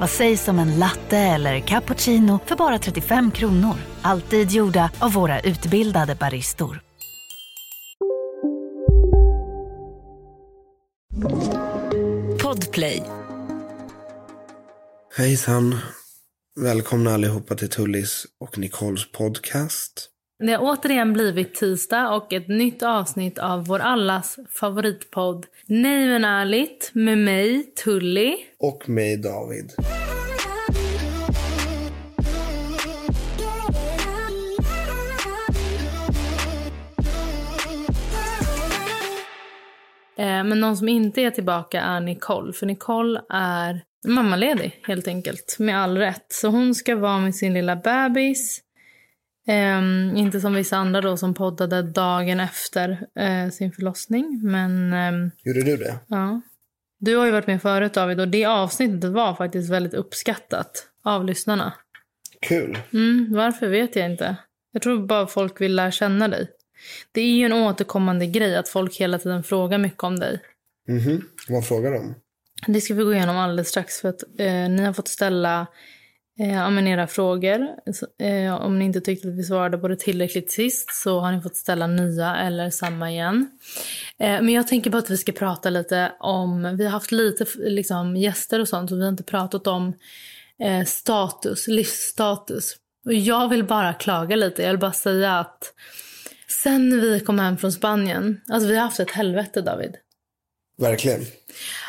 [0.00, 3.74] Vad sägs om en latte eller cappuccino för bara 35 kronor?
[4.02, 6.80] Alltid gjorda av våra utbildade baristor.
[12.42, 13.02] Podplay.
[15.16, 15.76] Hejsan.
[16.60, 20.10] Välkomna allihopa till Tullis och Nicoles podcast.
[20.40, 26.24] Det har återigen blivit tisdag och ett nytt avsnitt av vår allas favoritpodd Nej men
[26.24, 28.36] ärligt med mig Tully.
[28.58, 29.72] Och mig David.
[40.18, 42.52] Eh, Men någon som inte är tillbaka är Nicole.
[42.52, 45.56] För Nicole är mammaledig helt enkelt.
[45.58, 46.26] Med all rätt.
[46.28, 48.60] Så hon ska vara med sin lilla bebis.
[49.48, 54.40] Ehm, inte som vissa andra då som poddade dagen efter eh, sin förlossning.
[54.42, 55.98] Men ehm, Gjorde du det?
[56.06, 56.40] ja.
[57.00, 61.24] Du har ju varit med förut David och det avsnittet var faktiskt väldigt uppskattat av
[61.24, 61.72] lyssnarna.
[62.40, 62.78] Kul.
[62.92, 64.36] Mm, varför vet jag inte.
[64.72, 66.50] Jag tror bara folk vill lära känna dig.
[67.12, 70.40] Det är ju en återkommande grej att folk hela tiden frågar mycket om dig.
[70.88, 71.22] Mhm.
[71.48, 72.14] Vad frågar de?
[72.66, 75.66] Det ska vi gå igenom alldeles strax för att eh, ni har fått ställa
[76.38, 77.68] ja, men era frågor.
[77.92, 81.32] Så, Eh, om ni inte tyckte att vi svarade på det tillräckligt sist så har
[81.32, 83.50] ni fått ställa nya eller samma igen.
[84.18, 87.46] Eh, men jag tänker bara att vi ska prata lite om, vi har haft lite
[87.56, 89.94] liksom, gäster och sånt och vi har inte pratat om
[90.62, 92.76] eh, status, livsstatus.
[93.06, 95.74] Och jag vill bara klaga lite, jag vill bara säga att
[96.62, 99.96] sen vi kom hem från Spanien, alltså vi har haft ett helvete David.
[100.78, 101.20] Verkligen.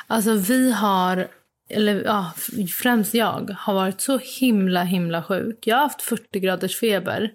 [0.07, 1.27] Alltså vi har,
[1.69, 2.31] eller ja,
[2.81, 5.67] främst jag, har varit så himla himla sjuk.
[5.67, 7.31] Jag har haft 40 graders feber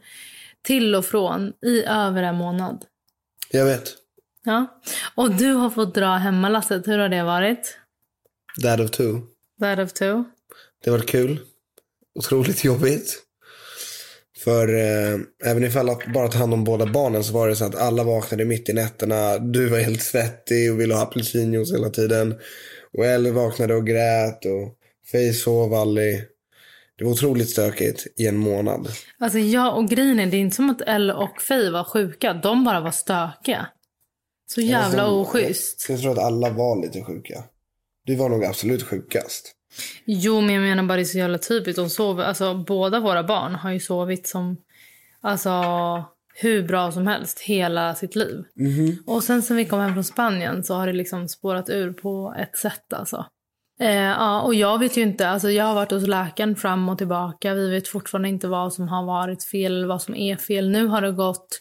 [0.62, 2.84] till och från i över en månad.
[3.50, 3.94] Jag vet.
[4.44, 4.80] Ja.
[5.14, 6.86] Och du har fått dra hemmalasset.
[6.86, 7.78] Hur har det varit?
[8.62, 9.20] Dad of two.
[9.60, 10.24] That of two.
[10.84, 11.40] Det var kul.
[12.14, 13.20] Otroligt jobbigt.
[14.44, 17.64] För eh, även ifall att bara ta hand om båda barnen så var det så
[17.64, 19.38] att alla vaknade mitt i nätterna.
[19.38, 22.34] Du var helt svettig och ville ha apelsinjuice hela tiden.
[22.94, 24.78] Och Elle vaknade och grät och
[25.12, 26.21] Faye sov aldrig.
[26.99, 28.88] Det var otroligt stökigt i en månad.
[29.19, 32.34] Alltså jag och grejen är, det är inte som att Elle och Faye var sjuka.
[32.34, 33.66] De bara var stökiga.
[34.47, 35.87] Så jävla Alltså, oschysst.
[35.88, 37.44] Jag tror att alla var lite sjuka.
[38.06, 39.53] Du var nog absolut sjukast.
[40.05, 41.76] Jo, men jag menar bara det är så jävla typiskt.
[41.76, 44.56] De sov, alltså, båda våra barn har ju sovit som
[45.21, 45.50] alltså,
[46.34, 48.44] hur bra som helst hela sitt liv.
[49.06, 52.34] Och sen sen vi kom hem från Spanien så har det liksom spårat ur på
[52.38, 52.92] ett sätt.
[52.92, 53.26] Alltså.
[53.80, 56.98] Eh, ja, och jag vet ju inte, alltså, jag har varit hos läkaren fram och
[56.98, 57.54] tillbaka.
[57.54, 60.70] Vi vet fortfarande inte vad som har varit fel vad som är fel.
[60.70, 61.60] Nu har det gått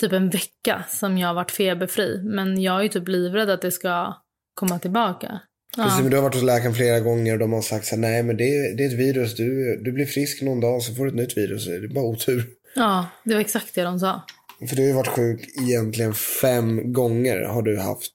[0.00, 2.20] typ en vecka som jag har varit feberfri.
[2.24, 4.14] Men jag är typ livrädd att det ska
[4.54, 5.40] komma tillbaka.
[5.76, 8.00] Precis, men du har varit hos läkaren flera gånger och de har sagt så här,
[8.02, 9.36] nej men det är, det är ett virus.
[9.36, 11.66] Du, du blir frisk någon dag så får du ett nytt virus.
[11.66, 12.44] Det är bara otur.
[12.74, 14.22] Ja, det var exakt det de sa.
[14.68, 18.14] För du har ju varit sjuk egentligen fem gånger har du haft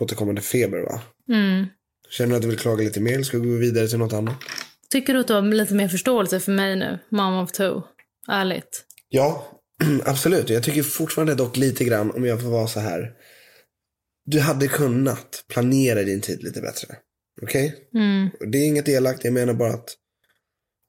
[0.00, 1.00] återkommande feber va?
[1.28, 1.66] Mm.
[2.10, 4.12] Känner du att du vill klaga lite mer eller ska vi gå vidare till något
[4.12, 4.34] annat?
[4.90, 7.80] Tycker du att du har lite mer förståelse för mig nu, mom of two?
[8.28, 8.84] Ärligt.
[9.08, 9.60] Ja,
[10.04, 10.50] absolut.
[10.50, 13.10] Jag tycker fortfarande dock lite grann, om jag får vara så här.
[14.26, 16.96] Du hade kunnat planera din tid lite bättre.
[17.42, 17.74] Okej?
[17.94, 18.30] Mm.
[18.52, 19.96] Det är inget elakt, jag menar bara att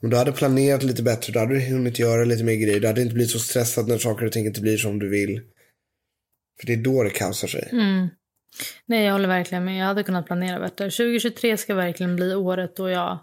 [0.05, 2.79] om du hade planerat lite bättre, då hade du hunnit göra lite mer grejer.
[2.79, 5.41] Du hade inte blivit så stressad när saker och ting inte blir som du vill.
[6.59, 7.69] För det är då det kaosar sig.
[7.71, 8.07] Mm.
[8.85, 9.81] Nej, jag håller verkligen med.
[9.81, 10.85] Jag hade kunnat planera bättre.
[10.85, 13.19] 2023 ska verkligen bli året då jag...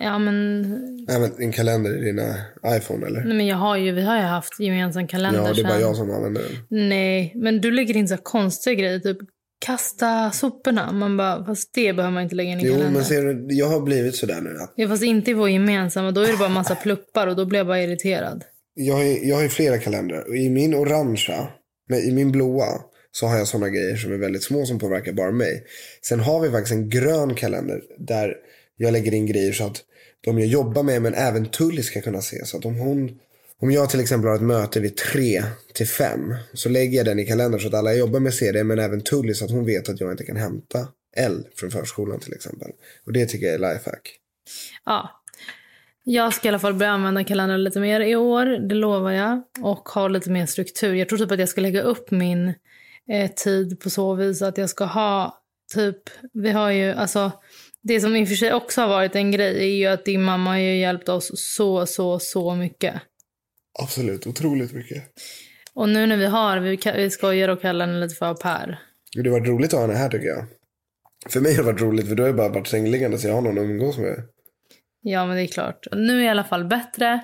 [0.00, 1.06] Ja, men...
[1.08, 2.34] Även en kalender i dina
[2.66, 3.24] iPhone eller?
[3.24, 5.72] Nej, men jag har ju, vi har ju haft gemensam kalender Ja, det är bara
[5.72, 6.88] sen- jag som använder den.
[6.88, 8.98] Nej, men du lägger in så konstiga grejer.
[8.98, 9.18] Typ
[9.58, 10.92] kasta soporna.
[10.92, 12.92] Man bara, fast det behöver man inte lägga in i Jo, kalendern.
[12.92, 14.50] men ser du, jag har blivit sådär nu.
[14.60, 16.10] Att Ja, fast inte i vår gemensamma.
[16.10, 18.44] Då är det bara massa pluppar och då blir jag bara irriterad.
[18.74, 20.28] jag, har, ju- jag har ju flera kalendrar.
[20.28, 21.48] Och i min orangea,
[21.88, 22.66] nej, i min blåa,
[23.12, 25.64] så har jag sådana grejer som är väldigt små som påverkar bara mig.
[26.08, 28.34] Sen har vi faktiskt en grön kalender där
[28.76, 29.82] jag lägger in grejer så att
[30.24, 32.44] de jag jobbar med men även Tully ska kunna se.
[32.44, 33.18] Så att om hon
[33.62, 35.42] om jag till exempel har ett möte vid tre
[35.74, 38.52] till fem så lägger jag den i kalendern så att alla jag jobbar med ser
[38.52, 41.70] det men även Tully så att hon vet att jag inte kan hämta L från
[41.70, 42.70] förskolan till exempel.
[43.06, 44.18] Och det tycker jag är lifehack.
[44.84, 45.22] Ja.
[46.04, 49.42] Jag ska i alla fall börja använda kalendern lite mer i år, det lovar jag.
[49.62, 50.94] Och ha lite mer struktur.
[50.94, 52.54] Jag tror typ att jag ska lägga upp min
[53.12, 55.42] eh, tid på så vis att jag ska ha
[55.74, 55.98] typ,
[56.32, 57.32] vi har ju alltså
[57.82, 60.22] det som i och för sig också har varit en grej är ju att din
[60.22, 62.94] mamma har ju hjälpt oss så, så, så mycket.
[63.82, 65.02] Absolut, otroligt mycket.
[65.74, 68.78] Och nu när vi har, vi, skojar och kallar henne lite för pair.
[69.12, 70.44] Det har varit roligt att ha henne här tycker jag.
[71.28, 73.34] För mig har det varit roligt för då har jag bara varit sängliggande så jag
[73.34, 74.28] har någon att umgås med.
[75.00, 75.86] Ja, men det är klart.
[75.92, 77.20] Nu är jag i alla fall bättre.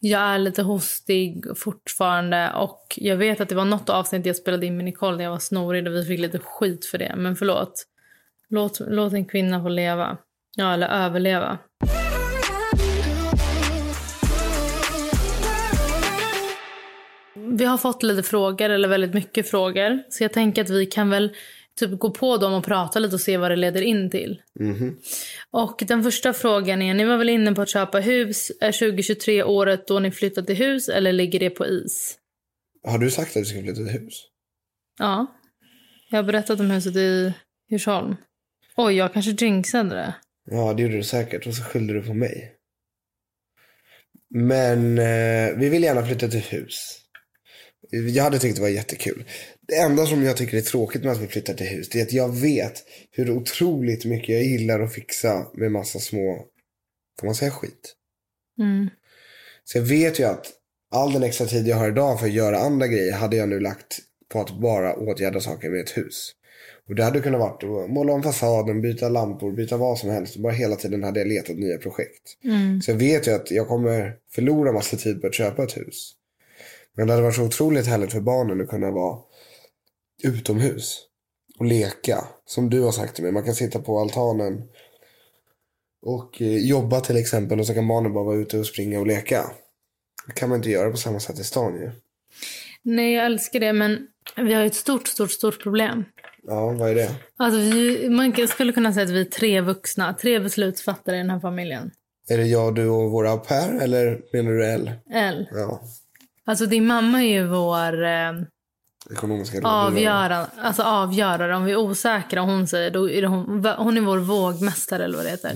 [0.00, 4.66] Jag är lite hostig fortfarande och jag vet att det var något avsnitt jag spelade
[4.66, 7.14] in med Nicole när jag var snorig och vi fick lite skit för det.
[7.16, 7.84] Men förlåt.
[8.48, 10.18] Låt, låt en kvinna få leva.
[10.56, 11.58] Ja, eller överleva.
[17.48, 20.02] Vi har fått lite frågor, eller väldigt mycket frågor.
[20.08, 21.36] Så jag tänker att vi kan väl
[21.76, 24.42] typ gå på dem och prata lite och se vad det leder in till.
[25.50, 28.52] Och den första frågan är, ni var väl inne på att köpa hus.
[28.60, 32.16] Är 2023 året då ni flyttar till hus eller ligger det på is?
[32.86, 34.26] Har du sagt att du ska flytta till hus?
[34.98, 35.26] Ja.
[36.10, 37.32] Jag har berättat om huset i
[37.70, 38.16] Djursholm.
[38.76, 40.14] Oj, jag kanske jinxade det.
[40.50, 41.46] Ja, det gjorde du säkert.
[41.46, 42.52] Och så skyllde du på mig.
[44.30, 47.00] Men eh, vi vill gärna flytta till hus.
[47.90, 49.24] Jag hade tyckt det var jättekul.
[49.68, 52.02] Det enda som jag tycker är tråkigt med att vi flyttar till hus, det är
[52.02, 56.44] att jag vet hur otroligt mycket jag gillar att fixa med massa små,
[57.20, 57.94] får man säga skit?
[58.58, 58.88] Mm.
[59.64, 60.46] Så jag vet ju att
[60.90, 63.60] all den extra tid jag har idag för att göra andra grejer hade jag nu
[63.60, 63.98] lagt
[64.32, 66.32] på att bara åtgärda saker med ett hus.
[66.88, 70.36] Och det hade kunnat varit att måla om fasaden, byta lampor, byta vad som helst.
[70.36, 72.36] Bara hela tiden hade jag letat nya projekt.
[72.84, 76.12] Så jag vet ju att jag kommer förlora massa tid på att köpa ett hus.
[77.00, 79.18] Men det hade varit så otroligt härligt för barnen att kunna vara
[80.22, 80.98] utomhus
[81.58, 82.24] och leka.
[82.46, 84.62] Som du har sagt till mig, man kan sitta på altanen
[86.02, 89.06] och eh, jobba till exempel och så kan barnen bara vara ute och springa och
[89.06, 89.50] leka.
[90.26, 91.90] Det kan man inte göra på samma sätt i stan ju.
[92.82, 94.06] Nej, jag älskar det, men
[94.36, 96.04] vi har ett stort, stort, stort problem.
[96.42, 97.14] Ja, vad är det?
[97.36, 101.30] Alltså, vi, man skulle kunna säga att vi är tre vuxna, tre beslutsfattare i den
[101.30, 101.90] här familjen.
[102.28, 104.90] Är det jag, du och våra au pair eller menar du L?
[105.10, 105.48] L.
[105.52, 105.82] Ja,
[106.50, 108.32] Alltså din mamma är ju vår eh,
[109.10, 110.46] ekonomiska avgörare.
[110.56, 111.56] Alltså avgörare.
[111.56, 115.16] Om vi är osäkra och hon säger, då är hon, hon är vår vågmästare eller
[115.16, 115.52] vad det heter.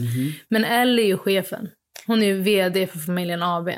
[0.48, 1.68] Men Elle är ju chefen.
[2.06, 3.70] Hon är ju vd för familjen AB.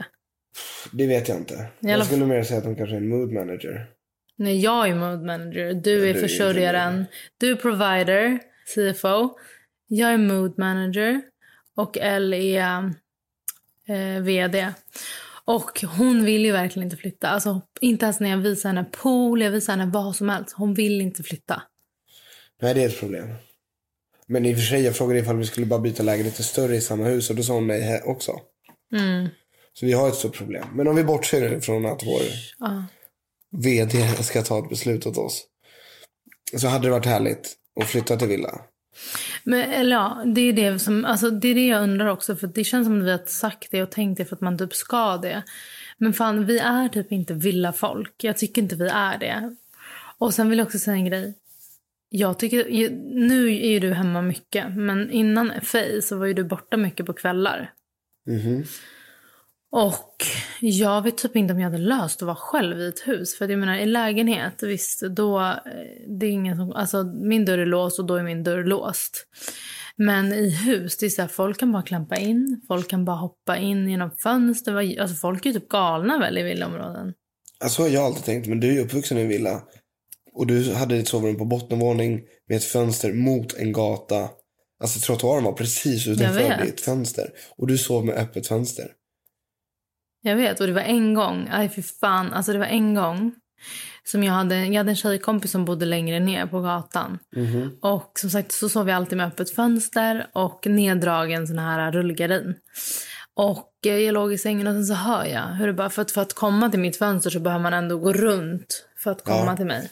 [0.93, 1.67] Det vet jag inte.
[1.81, 3.87] Jag skulle mer säga att hon kanske är en mood manager.
[4.37, 5.75] Nej, jag är mode manager.
[5.75, 7.07] Du Ja, är du är försörjaren.
[7.39, 8.39] Du är provider,
[8.75, 9.39] CFO.
[9.87, 11.23] Jag är mood manager.
[11.77, 12.93] Och Elle är
[13.89, 14.73] eh, vd.
[15.47, 17.29] Och hon vill ju verkligen inte flytta.
[17.29, 20.55] Alltså, inte ens när jag visar henne pool, jag visar henne vad som helst.
[20.57, 21.63] Hon vill inte flytta.
[22.63, 23.29] Nej, det är ett problem.
[24.27, 26.77] Men i och för sig, jag frågade ifall vi skulle bara byta lägenhet till större
[26.77, 28.33] i samma hus och då sa hon nej också.
[28.93, 29.29] Mm.
[29.73, 30.69] Så vi har ett stort problem.
[30.75, 32.23] Men om vi bortser från att vår
[32.59, 32.85] Ja.
[33.51, 35.45] vd ska ta ett beslut åt oss.
[36.57, 38.61] Så hade det varit härligt att flytta till villa.
[39.49, 42.37] Men eller ja, det är det, som, alltså, det är det jag undrar också.
[42.37, 44.59] För Det känns som att vi har sagt det och tänkt det för att man
[44.59, 45.43] typ ska det.
[45.99, 48.25] Men fan, vi är typ inte villafolk.
[48.25, 49.57] Jag tycker inte vi är det.
[50.19, 51.35] Och sen vill jag också säga en grej.
[52.09, 56.45] Jag tycker, nu är ju du hemma mycket, men innan Faye så var ju du
[56.45, 57.73] borta mycket på kvällar.
[58.27, 58.65] Mhm.
[59.77, 60.25] Och
[60.61, 63.39] jag vet typ inte om jag hade löst att vara själv i ett hus.
[63.39, 65.55] För jag menar i lägenhet, visst, då, eh,
[66.19, 69.27] det är ingen som, alltså min dörr är låst och då är min dörr låst.
[69.97, 73.17] Men i hus, det är så här, folk kan bara klampa in, folk kan bara
[73.17, 75.01] hoppa in genom fönster.
[75.01, 77.13] Alltså folk är typ galna väl i villaområden.
[77.61, 79.63] Alltså har jag alltid tänkt, men du är uppvuxen i en villa.
[80.33, 84.29] Och du hade ditt sovrum på bottenvåning med ett fönster mot en gata.
[84.83, 87.31] Alltså trottoaren var precis utanför ditt fönster.
[87.57, 88.87] Och du sov med öppet fönster.
[90.27, 93.35] Jag vet, och det var en gång, aj fy fan, alltså det var en gång
[94.05, 97.19] som jag hade, jag hade en tjejkompis som bodde längre ner på gatan.
[97.83, 102.55] Och som sagt så sov jag alltid med öppet fönster och neddragen sån här rullgardin.
[103.35, 106.03] Och eh, jag låg i sängen och sen så hör jag hur det bara, för
[106.03, 109.25] att, för att komma till mitt fönster så behöver man ändå gå runt för att
[109.25, 109.57] komma Ja.
[109.57, 109.91] till mig.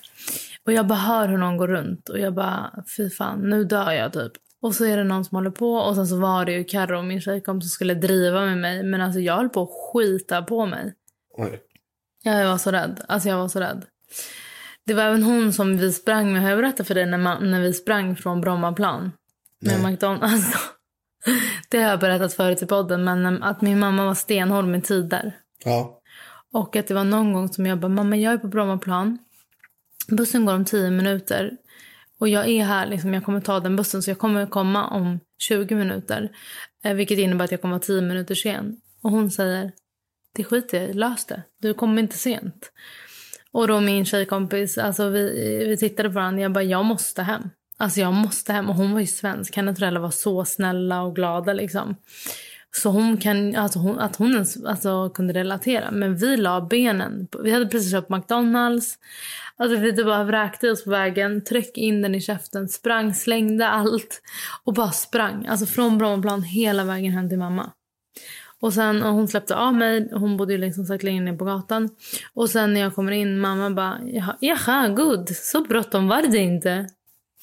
[0.66, 3.92] Och jag bara hör hur någon går runt och jag bara, fy fan, nu dör
[3.92, 4.32] jag typ.
[4.64, 7.02] Och så är det någon som håller på och sen så var det ju Carro,
[7.02, 8.82] min tjejkompis, som skulle driva med mig.
[8.82, 10.94] Men alltså jag höll på att skita på mig.
[11.36, 11.60] Oj.
[12.22, 13.04] Ja, jag var så rädd.
[13.08, 13.84] Alltså jag var så rädd.
[14.86, 16.42] Det var även hon som vi sprang med.
[16.42, 19.12] Har jag berättat för dig när, man, när vi sprang från Brommaplan?
[19.60, 19.92] Med Nej.
[19.92, 20.32] McDonalds.
[20.32, 20.58] Alltså,
[21.68, 25.36] Det har jag berättat förut i podden, men att min mamma var stenhård med tider.
[25.64, 26.00] Ja.
[26.52, 29.18] Och att det var någon gång som jag bara, mamma jag är på Brommaplan.
[30.08, 31.56] Bussen går om 10 minuter.
[32.18, 35.20] Och jag är här, liksom, jag kommer ta den bussen så jag kommer komma om
[35.38, 36.30] 20 minuter.
[36.84, 38.80] Eh, vilket innebär att jag kommer vara 10 minuter sen.
[39.02, 39.72] Och hon säger,
[40.32, 41.42] det skiter jag i, lös det.
[41.60, 42.72] Du kommer inte sent.
[43.52, 46.42] Och då min tjejkompis, alltså vi, vi tittade på varandra.
[46.42, 47.50] Jag bara, jag måste hem.
[47.76, 48.68] Alltså jag måste hem.
[48.68, 49.56] Och hon var ju svensk.
[49.56, 51.96] Hennes föräldrar var så snälla och glada liksom.
[52.76, 55.90] Så hon kan, alltså hon, att hon ens alltså, kunde relatera.
[55.90, 57.28] Men vi la benen.
[57.42, 58.98] Vi hade precis köpt McDonalds.
[59.58, 63.68] Alltså vi typ bara vräkte oss på vägen, tryck in den i käften, sprang, slängde
[63.68, 64.22] allt
[64.64, 65.46] och bara sprang.
[65.46, 67.72] Alltså från Brommaplan hela vägen hem till mamma.
[68.60, 71.44] Och sen och hon släppte av mig, hon bodde ju liksom sagt längre ner på
[71.44, 71.90] gatan.
[72.34, 74.00] Och sen när jag kommer in, mamma bara,
[74.40, 76.88] jaha, good, så bråttom var det inte.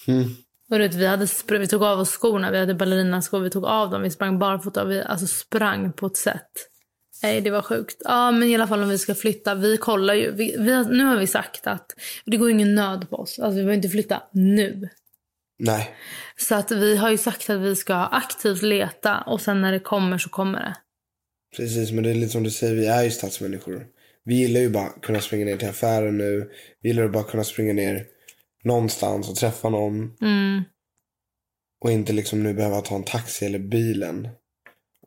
[0.08, 0.30] Mm.
[0.70, 3.90] Och vet, vi, hade, vi tog av oss skorna, vi hade ballerinaskor, vi tog av
[3.90, 6.71] dem, vi sprang barfota, vi alltså sprang på ett sätt.
[7.24, 7.98] Nej, det var sjukt.
[8.00, 10.32] Ja, men i alla fall om vi ska flytta, vi kollar ju.
[10.32, 11.94] Vi, vi, nu har vi sagt att
[12.26, 13.40] det går ingen nöd på oss.
[13.40, 14.90] Alltså vi behöver inte flytta nu.
[15.60, 15.96] Nej.
[16.38, 19.80] Så att vi har ju sagt att vi ska aktivt leta och sen när det
[19.80, 20.76] kommer så kommer det.
[21.58, 23.88] Precis, men det är lite som du säger, vi är ju stadsmänniskor.
[24.24, 26.52] Vi gillar ju bara att kunna springa ner till affären nu.
[26.82, 28.06] Vi gillar ju bara att kunna springa ner
[28.64, 30.18] någonstans och träffa någon.
[30.22, 30.64] Mm.
[31.84, 34.28] Och inte liksom nu behöva ta en taxi eller bilen.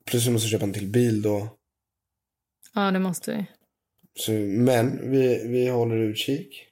[0.06, 1.48] Plus vi måste köpa en till bil då.
[2.74, 3.46] Ja, det måste vi.
[4.14, 6.68] Så, men vi, vi håller utkik.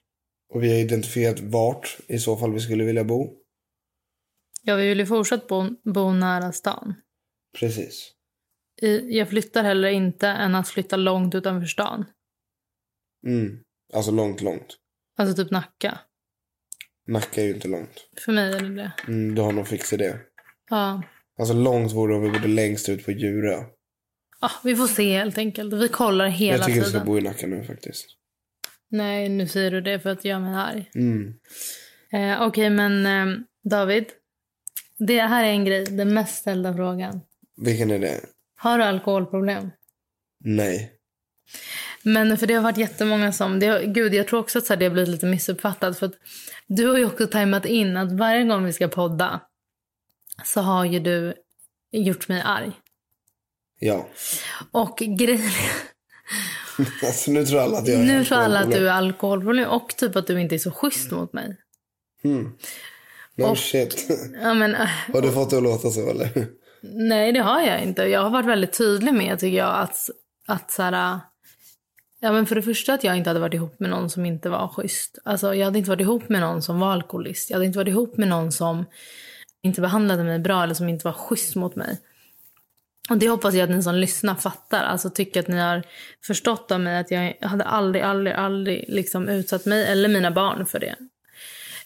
[0.53, 3.37] Och vi har identifierat vart i så fall vi skulle vilja bo.
[4.61, 6.93] Ja, vi vill ju fortsätta bo, bo nära stan.
[7.59, 8.11] Precis.
[8.81, 12.05] I, jag flyttar heller inte än att flytta långt utanför stan.
[13.27, 13.59] Mm.
[13.93, 14.77] Alltså långt, långt.
[15.17, 15.99] Alltså typ Nacka.
[17.07, 18.09] Nacka är ju inte långt.
[18.25, 18.93] För mig är det det.
[19.07, 20.19] Mm, du har nog fixat det.
[20.69, 21.03] Ja.
[21.39, 23.63] Alltså långt vore om vi bodde längst ut på Djurö.
[24.43, 25.73] Ja, vi får se helt enkelt.
[25.73, 26.99] Vi kollar hela Jag tycker du tiden.
[27.01, 28.05] ska bo i Nacka nu faktiskt.
[28.89, 30.89] Nej, nu säger du det för att göra mig arg.
[30.95, 31.33] Mm.
[32.11, 33.37] Eh, Okej, men eh,
[33.69, 34.05] David.
[34.99, 37.21] Det här är en grej, den mest ställda frågan.
[37.57, 38.19] Vilken är det?
[38.55, 39.69] Har du alkoholproblem?
[40.43, 40.91] Nej.
[42.03, 43.59] Men för det har varit jättemånga som...
[43.59, 45.99] Det har, gud, jag tror också att så här, det har blivit lite missuppfattat.
[45.99, 46.13] För att
[46.67, 49.41] du har ju också tajmat in att varje gång vi ska podda
[50.45, 51.33] så har ju du
[51.91, 52.71] gjort mig arg.
[53.85, 54.07] Ja.
[54.71, 55.51] Och grejen
[57.03, 59.95] Alltså nu tror alla att jag är Nu tror alla att du är alkoholproblem och
[59.97, 61.57] typ att du inte är så schysst mot mig.
[62.23, 62.51] Mm.
[63.35, 64.07] No Och- shit.
[64.41, 66.47] Ja, men, äh, Har du fått det att låta så eller?
[66.81, 68.03] nej, det har jag inte.
[68.03, 70.09] Jag har varit väldigt tydlig med tycker jag att,
[70.47, 71.19] att så här,
[72.19, 74.49] Ja, men för det första att jag inte hade varit ihop med någon som inte
[74.49, 75.17] var schysst.
[75.25, 77.49] Alltså, jag hade inte varit ihop med någon som var alkoholist.
[77.49, 78.85] Jag hade inte varit ihop med någon som
[79.63, 81.99] inte behandlade mig bra eller som inte var schysst mot mig.
[83.09, 84.83] Och det hoppas jag att ni som lyssnar fattar.
[84.83, 85.83] Alltså tycker att ni har
[86.25, 90.65] förstått av mig att jag hade aldrig, aldrig, aldrig liksom utsatt mig eller mina barn
[90.65, 90.95] för det.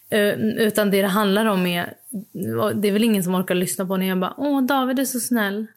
[0.09, 1.93] Eh, Utan det det handlar om är,
[2.75, 5.19] det är väl ingen som orkar lyssna på när jag bara, åh David är så
[5.19, 5.67] snäll.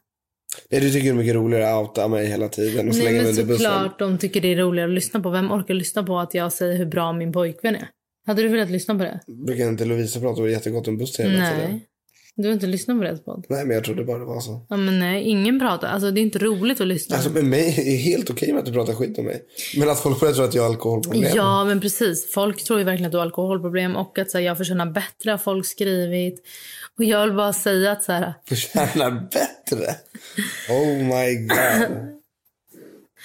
[0.69, 3.21] Nej, du tycker det är mycket roligare att outa mig hela tiden och slänga Nej
[3.21, 3.71] mig under bussen.
[3.71, 5.29] såklart de tycker det är roligare att lyssna på.
[5.29, 7.87] Vem orkar lyssna på att jag säger hur bra min pojkvän är?
[8.27, 9.19] Hade du velat lyssna på det?
[9.27, 11.81] Brukar inte Lovisa prata jättegott om bussen hela tiden?
[12.35, 13.45] Du har inte lyssnat på deras podd?
[13.49, 14.65] Nej, men jag trodde bara det var så.
[14.69, 15.87] Ja, men nej, ingen pratar.
[15.87, 17.15] Alltså det är inte roligt att lyssna.
[17.15, 19.43] Alltså med mig är helt okej med att du pratar skit om mig.
[19.77, 21.31] Men att folk börjar tro att jag har alkoholproblem.
[21.35, 22.33] Ja, men precis.
[22.33, 25.31] Folk tror ju verkligen att du har alkoholproblem och att så här, jag förtjänar bättre
[25.31, 26.41] har folk skrivit.
[26.97, 29.95] Och jag vill bara säga att så här, Förtjänar bättre.
[30.69, 32.07] Oh my god.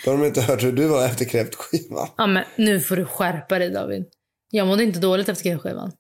[0.05, 2.09] Då har de inte hört hur du var efter kräftskivan.
[2.17, 4.05] ja men nu får du skärpa dig David.
[4.51, 5.93] Jag mådde inte dåligt efter kräftskivan.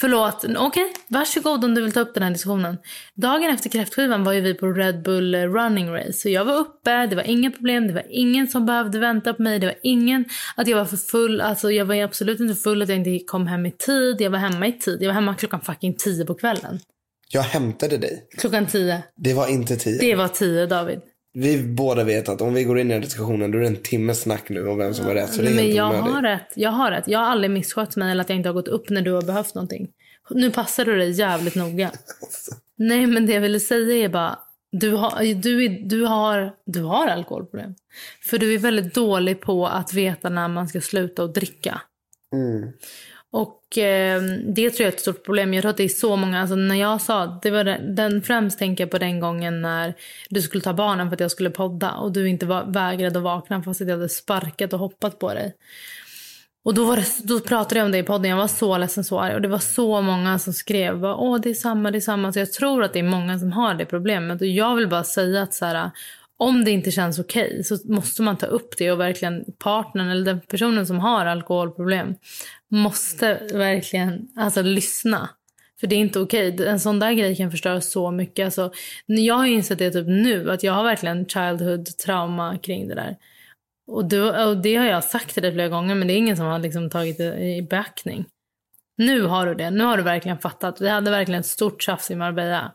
[0.00, 2.78] Förlåt, okej, varsågod om du vill ta upp den här diskussionen.
[3.14, 6.12] Dagen efter kräftskivan var ju vi på Red Bull eh, running race.
[6.12, 9.42] Så jag var uppe, det var inga problem, det var ingen som behövde vänta på
[9.42, 10.24] mig, det var ingen
[10.56, 11.40] att jag var för full.
[11.40, 14.20] Alltså jag var absolut inte full att jag inte kom hem i tid.
[14.20, 15.02] Jag var hemma i tid.
[15.02, 16.80] Jag var hemma klockan fucking tio på kvällen.
[17.28, 18.26] Jag hämtade dig.
[18.38, 19.02] Klockan tio.
[19.16, 19.98] Det var inte tio.
[20.00, 21.00] Det var tio David.
[21.34, 23.76] Vi båda vet att om vi går in i den diskussionen då är det en
[23.76, 25.32] timmes snack nu om vem som har rätt.
[25.34, 26.52] Så det är Men jag har rätt.
[26.54, 27.08] Jag har rätt.
[27.08, 29.22] Jag har aldrig misskött mig eller att jag inte har gått upp när du har
[29.22, 29.88] behövt någonting.
[30.30, 31.90] Nu passar du dig jävligt noga.
[32.76, 34.38] Nej, men det jag ville säga är bara...
[34.74, 37.74] Du har, du, är, du, har, du har alkoholproblem.
[38.30, 41.80] För du är väldigt dålig på att veta när man ska sluta att dricka.
[42.32, 42.72] Mm.
[43.78, 45.54] Eh, det tror jag är ett stort problem.
[45.54, 48.22] Jag tror att det är så många, alltså när jag sa, det var den, den
[48.22, 49.94] främst tänker jag på den gången när
[50.28, 53.24] du skulle ta barnen för att jag skulle podda och du inte var, vägrade att
[53.24, 55.54] vakna fast att jag hade sparkat och hoppat på dig.
[56.64, 58.30] Och då, var det, då pratade jag om det i podden.
[58.30, 59.34] Jag var så ledsen, så arg.
[59.34, 61.00] Och det var så många som skrev.
[61.00, 62.32] Bara, Åh, det är samma, det är samma.
[62.32, 64.40] Så jag tror att det är många som har det problemet.
[64.40, 65.90] Och jag vill bara säga att så här,
[66.36, 68.92] om det inte känns okej okay, så måste man ta upp det.
[68.92, 72.14] Och verkligen partnern eller den personen som har alkoholproblem
[72.72, 75.30] måste verkligen alltså, lyssna.
[75.80, 76.66] För det är inte okej.
[76.66, 78.44] En sån där grej kan förstöra så mycket.
[78.44, 78.72] Alltså,
[79.06, 80.50] jag har insett det typ nu.
[80.50, 83.16] Att jag har verkligen childhood trauma kring det där.
[83.86, 86.36] Och, du, och det har jag sagt till dig flera gånger men det är ingen
[86.36, 88.24] som har liksom tagit det i beaktning.
[88.96, 89.70] Nu har du det.
[89.70, 90.80] Nu har du verkligen fattat.
[90.80, 92.72] Vi hade verkligen ett stort tjafs i Marbella.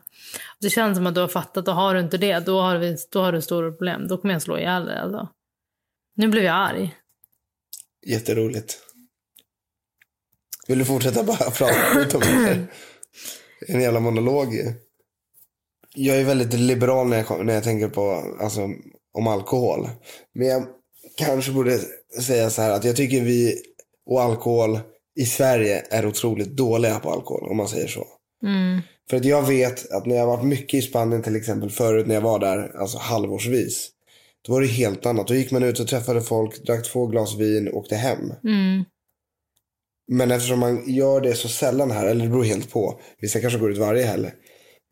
[0.60, 2.96] Det känns som att du har fattat och har du inte det då har, vi,
[3.12, 4.08] då har du stora problem.
[4.08, 5.28] Då kommer jag slå ihjäl dig alltså.
[6.14, 6.94] Nu blev jag arg.
[8.06, 8.87] Jätteroligt.
[10.68, 12.66] Vill du fortsätta bara prata om det?
[13.68, 14.54] En jävla monolog
[15.94, 18.68] Jag är väldigt liberal när jag, när jag tänker på alltså,
[19.14, 19.88] om alkohol.
[20.34, 20.66] Men jag
[21.16, 21.78] kanske borde
[22.20, 23.54] säga så här att jag tycker vi
[24.06, 24.78] och alkohol
[25.16, 28.06] i Sverige är otroligt dåliga på alkohol om man säger så.
[28.42, 28.80] Mm.
[29.10, 32.14] För att jag vet att när jag varit mycket i Spanien till exempel förut när
[32.14, 33.90] jag var där, alltså halvårsvis.
[34.46, 35.26] Då var det helt annat.
[35.26, 38.32] Då gick man ut och träffade folk, drack två glas vin och åkte hem.
[38.44, 38.84] Mm.
[40.08, 43.00] Men eftersom man gör det så sällan här, eller det beror helt på.
[43.20, 44.30] Vissa kanske går ut varje helg.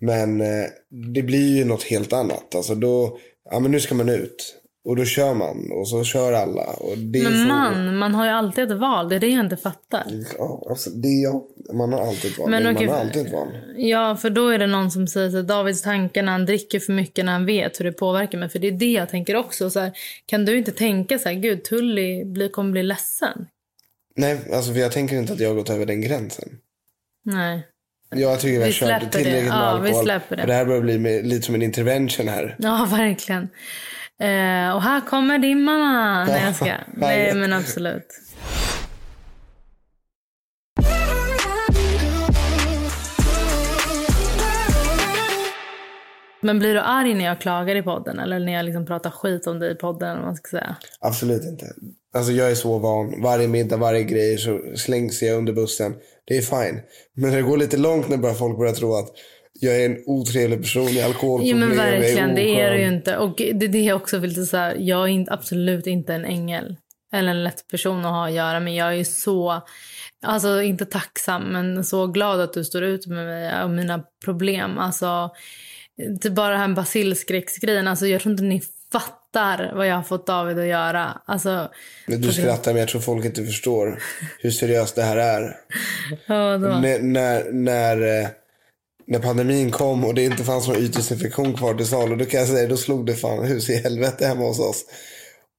[0.01, 0.67] Men eh,
[1.15, 2.55] det blir ju något helt annat.
[2.55, 3.19] Alltså då,
[3.51, 4.55] ja men nu ska man ut.
[4.85, 6.65] Och då kör man och så kör alla.
[6.65, 7.49] Och det men så...
[7.49, 9.09] man, man har ju alltid ett val.
[9.09, 10.05] Det är det jag inte fattar.
[10.39, 12.51] Ja, alltså det ja, man har alltid ett val.
[12.51, 13.49] Men, Men man okej, har alltid ett val.
[13.77, 16.93] Ja, för då är det någon som säger att Davids tankar när han dricker för
[16.93, 18.49] mycket när han vet hur det påverkar mig.
[18.49, 19.71] För det är det jag tänker också.
[19.71, 19.93] Så här,
[20.27, 23.47] kan du inte tänka så här, gud Tully blir, kommer bli ledsen?
[24.17, 26.49] Nej, alltså för jag tänker inte att jag har gått över den gränsen.
[27.25, 27.67] Nej.
[28.11, 29.09] Jag tycker vi har Vi kört det.
[29.19, 30.05] tillräckligt med Ja, vi alkohol.
[30.05, 30.43] släpper det.
[30.43, 32.57] För det här börjar bli med, lite som en intervention här.
[32.59, 33.43] Ja, verkligen.
[34.21, 36.25] Eh, och här kommer din mamma.
[36.29, 36.73] Nej, jag ska.
[36.95, 38.07] Nej, men absolut.
[46.41, 48.19] Men blir du arg när jag klagar i podden?
[48.19, 50.09] Eller när jag liksom pratar skit om dig i podden?
[50.09, 50.77] Eller vad man ska säga?
[51.01, 51.67] Absolut inte.
[52.17, 53.23] Alltså jag är så van.
[53.23, 55.95] Varje middag, varje grej så slängs jag under bussen.
[56.25, 56.81] Det är fine.
[57.15, 59.09] Men det går lite långt när bara folk börjar tro att
[59.61, 61.59] jag är en otrevlig person i Jo alkoholproblem.
[61.59, 63.17] men verkligen, jag det är du ju inte.
[63.17, 64.77] Och det är det jag också vill säga.
[64.77, 66.77] Jag är inte, absolut inte en ängel.
[67.13, 68.61] Eller en lätt person att ha att göra.
[68.61, 69.63] Men jag är så,
[70.27, 74.79] alltså inte tacksam, men så glad att du står ut med mig och mina problem.
[74.79, 75.31] Alltså,
[76.21, 77.89] det är bara den här basilskräcksgrejen.
[77.89, 78.63] Alltså jag tror inte ni
[78.93, 79.26] fattar
[79.75, 81.21] vad jag har fått David att göra.
[81.25, 81.71] Alltså,
[82.07, 84.03] Men du skrattar men jag tror folk inte förstår
[84.39, 85.57] hur seriöst det här är.
[86.27, 86.69] ja, då.
[86.69, 88.29] När, när, när, eh,
[89.07, 92.17] när pandemin kom och det inte fanns någon ytdesinfektion kvar till salu.
[92.17, 94.85] Då kan jag säga, då slog det fan hus i helvete hemma hos oss.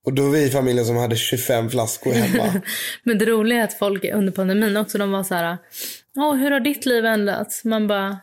[0.05, 2.61] Och då var vi familjen som hade 25 flaskor hemma.
[3.03, 5.57] Men det roliga är att folk under pandemin också, de var så här,
[6.15, 7.63] Åh, hur har ditt liv ändrats?
[7.63, 8.19] Man bara,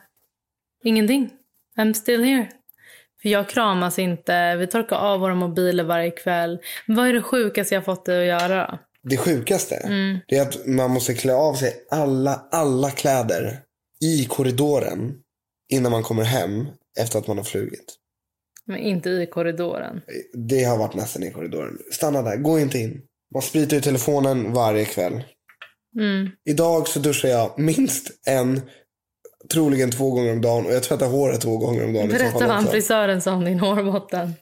[0.85, 1.31] ingenting.
[1.79, 2.49] I'm still here.
[3.27, 6.59] Jag kramas inte, vi torkar av våra mobiler varje kväll.
[6.87, 8.79] Vad är det sjukaste jag fått dig att göra då?
[9.03, 9.89] Det sjukaste
[10.29, 13.59] det är att man måste klä av sig alla, alla kläder
[14.05, 15.15] i korridoren
[15.73, 16.67] innan man kommer hem
[17.01, 17.95] efter att man har flugit.
[18.67, 20.01] Men inte i korridoren.
[20.35, 21.79] Det har varit nästan i korridoren.
[21.93, 23.03] Stanna där, gå inte in.
[23.35, 25.23] Man spritar i telefonen varje kväll.
[25.99, 26.31] Mm.
[26.45, 28.61] Idag så duschar jag minst en,
[29.53, 32.09] troligen två gånger om dagen och jag tvättar håret två gånger om dagen.
[32.09, 34.35] Berätta vad han frisören sa om din hårbotten.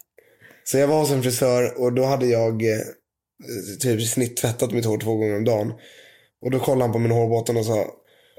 [0.65, 2.79] Så jag var hos en frisör och då hade jag eh,
[3.81, 5.73] typ snitttvättat mitt hår två gånger om dagen.
[6.45, 7.87] Och då kollade han på min hårbotten och sa,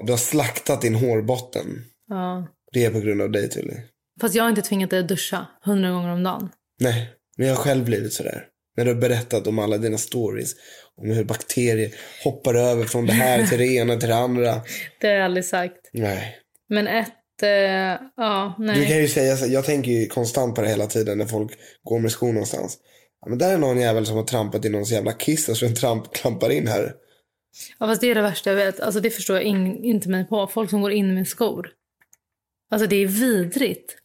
[0.06, 1.66] du har slaktat din hårbotten.
[2.08, 2.46] Ja.
[2.72, 3.74] Det är på grund av dig Tully.
[4.20, 6.48] Fast jag har inte tvingat dig att duscha hundra gånger om dagen.
[6.80, 8.44] Nej, men jag har själv blivit sådär.
[8.76, 10.54] När du har berättat om alla dina stories.
[10.96, 11.90] Om hur bakterier
[12.24, 14.60] hoppar över från det här till det ena till det andra.
[15.00, 15.90] Det har jag aldrig sagt.
[15.92, 16.36] Nej.
[16.68, 18.86] Men ett, eh, ja, Du nej.
[18.88, 21.98] kan ju säga så, jag tänker ju konstant på det hela tiden när folk går
[21.98, 22.78] med skor någonstans.
[23.20, 25.66] Ja, men där är någon jävel som har trampat i någons jävla kiss och så
[25.66, 26.92] en tramp klampar in här.
[27.78, 28.80] Ja, fast det är det värsta jag vet.
[28.80, 30.46] Alltså, det förstår jag in, inte mig på.
[30.46, 31.70] Folk som går in med skor.
[32.70, 33.96] Alltså det är vidrigt.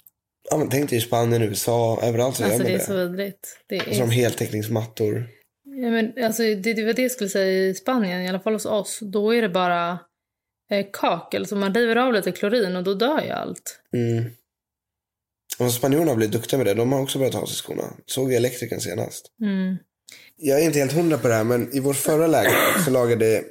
[0.52, 2.86] Ja, men tänk dig i Spanien, USA, överallt så Alltså gör det man är det.
[2.86, 3.58] så vidrigt.
[3.69, 5.28] Det Och så de är, heltäckningsmattor.
[5.63, 8.54] ja, men, alltså, det, det var det jag skulle säga i Spanien, i alla fall
[8.54, 9.00] hos oss.
[9.02, 10.00] Då är det bara
[10.69, 13.79] eh, kakel, så man river av lite klorin och då dör ju allt.
[13.93, 14.32] Mm.
[15.60, 16.73] Och spanjorerna har blivit duktiga med det.
[16.73, 17.84] De har också börjat ha sig skorna.
[18.05, 19.25] Såg elektrikern senast.
[19.41, 19.77] Mm.
[20.38, 23.43] Jag är inte helt hundra på det här men i vår förra lägenhet så lagade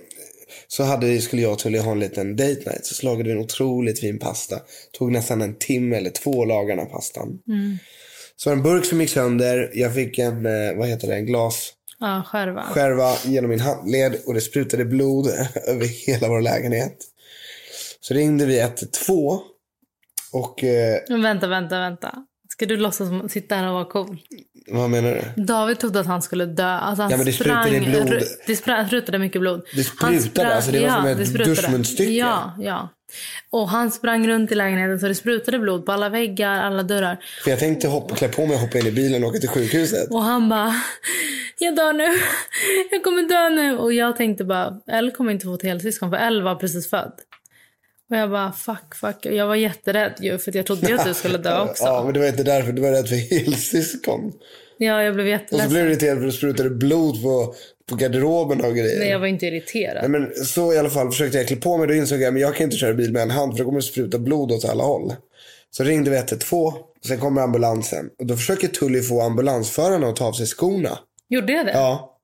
[0.68, 2.86] så hade, skulle jag och Tully ha en liten date night.
[2.86, 4.60] Så lagade vi en otroligt fin pasta.
[4.92, 7.38] Tog nästan en timme eller två att laga den här pastan.
[7.48, 7.78] Mm.
[8.36, 9.70] Så en burk som gick sönder.
[9.74, 12.62] Jag fick en, eh, vad heter det, en glas Ja, skärva.
[12.62, 15.26] skärva genom min handled och det sprutade blod
[15.66, 16.96] över hela vår lägenhet.
[18.00, 19.40] Så ringde vi 112
[20.32, 22.24] och eh, Men vänta, vänta, vänta.
[22.48, 24.18] Ska du låtsas sitta här och vara cool?
[24.70, 25.42] Vad menar du?
[25.42, 26.64] David trodde att han skulle dö.
[26.64, 28.08] Alltså han Ja, men det sprutade sprang, blod.
[28.08, 29.62] ru- Det sprutade mycket blod.
[29.76, 32.12] Det Han sprutade, alltså det var som ett duschmunstycke.
[32.12, 32.88] Ja, ja.
[33.50, 37.18] Och han sprang runt i lägenheten så det sprutade blod på alla väggar, alla dörrar.
[37.44, 39.48] För jag tänkte hoppa, klä på mig och hoppa in i bilen och åka till
[39.48, 40.10] sjukhuset.
[40.10, 40.74] Och han bara,
[41.58, 42.08] jag dör nu.
[42.90, 43.78] Jag kommer dö nu.
[43.78, 47.12] Och jag tänkte bara, Elle kommer inte få ett helsyskon för Elle var precis född.
[48.10, 49.16] Och jag bara, fuck, fuck.
[49.26, 51.84] Jag var jätterädd ju för att jag trodde att du skulle dö också.
[51.84, 52.72] Ja, men det var inte därför.
[52.72, 54.32] Du var rädd för helsyskon.
[54.78, 55.70] Ja, jag blev Och så jätteledsen.
[55.70, 57.54] blev du irriterad för det sprutade blod på,
[57.88, 58.98] på garderoben och grejer.
[58.98, 60.10] Nej, jag var inte irriterad.
[60.10, 61.86] Nej, men så i alla fall försökte jag klä på mig.
[61.86, 63.78] Då insåg jag att jag kan inte köra bil med en hand för då kommer
[63.78, 65.14] det spruta blod åt alla håll.
[65.70, 66.72] Så ringde vi 112.
[67.06, 68.10] Sen kommer ambulansen.
[68.18, 70.98] Och då försöker Tully få ambulansförarna att ta av sig skorna.
[71.28, 71.72] Gjorde jag det?
[71.72, 72.17] Ja.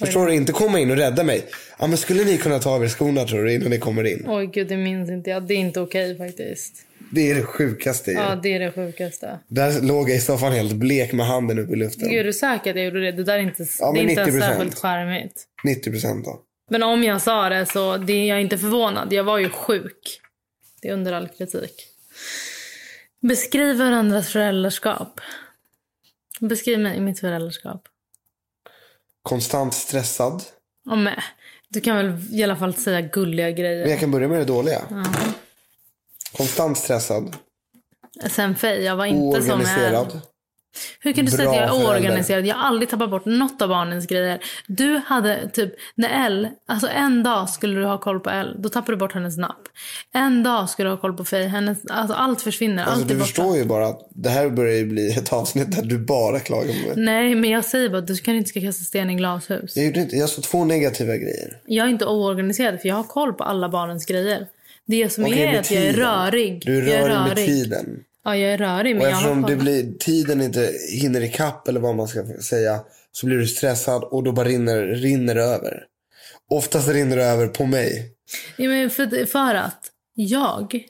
[0.00, 0.34] Förstår du?
[0.34, 1.46] Inte komma in och rädda mig.
[1.78, 4.24] Ja, men skulle ni kunna ta av er skorna tror du innan ni kommer in?
[4.26, 5.42] Oj gud, det minns inte jag.
[5.42, 6.74] Det är inte okej faktiskt.
[7.10, 8.16] Det är det sjukaste ju.
[8.16, 9.38] Ja, det är det sjukaste.
[9.48, 12.08] Där låg jag i soffan helt blek med handen upp i luften.
[12.08, 13.12] Gud, är du säker att jag gjorde det?
[13.12, 14.40] Det där är inte, Ja, det är inte 90%.
[14.40, 15.44] särskilt charmigt.
[15.64, 16.40] 90 procent då.
[16.70, 19.12] Men om jag sa det så det är jag inte förvånad.
[19.12, 20.20] Jag var ju sjuk.
[20.82, 21.72] Det är under all kritik.
[23.22, 25.20] Beskriv varandras föräldraskap.
[26.40, 27.88] Beskriv mig, mitt föräldraskap.
[29.26, 30.42] Konstant stressad.
[30.84, 31.14] Ja, men,
[31.68, 33.86] du kan väl i alla fall säga gulliga Men grejer.
[33.86, 34.82] jag kan börja med det dåliga.
[36.32, 37.36] Konstant stressad.
[38.30, 39.92] Sen Faye, jag var inte som jag är.
[39.92, 40.20] Oorganiserad.
[41.00, 42.46] Hur kan du säga att jag är oorganiserad?
[42.46, 44.38] Jag har aldrig tappat bort något av barnens grejer.
[44.66, 48.68] Du hade typ, när Elle, alltså en dag skulle du ha koll på Elle, då
[48.68, 49.68] tappade du bort hennes napp.
[50.14, 53.14] En dag skulle du ha koll på Faye, hennes, alltså allt försvinner, Alltså, allt du
[53.14, 53.26] borta.
[53.26, 56.72] förstår ju bara att det här börjar ju bli ett avsnitt där du bara klagar
[56.72, 56.92] på mig.
[56.96, 59.76] Nej, men jag säger bara att du kan inte ska kasta sten i glashus.
[59.76, 61.56] Jag, gjorde inte, jag sa två negativa grejer.
[61.66, 64.46] Jag är inte oorganiserad för jag har koll på alla barnens grejer.
[64.86, 66.62] Det som Okej, är att jag är rörig.
[66.66, 68.00] Du är jag är rörig med tiden.
[68.26, 69.50] Ja, jag är rörig men Och jag har eftersom koll.
[69.50, 72.80] det blir, tiden inte hinner ikapp eller vad man ska säga
[73.12, 75.84] så blir du stressad och då bara rinner, rinner det över.
[76.50, 78.12] Oftast rinner det över på mig.
[78.56, 80.86] Ja, men för, för att jag...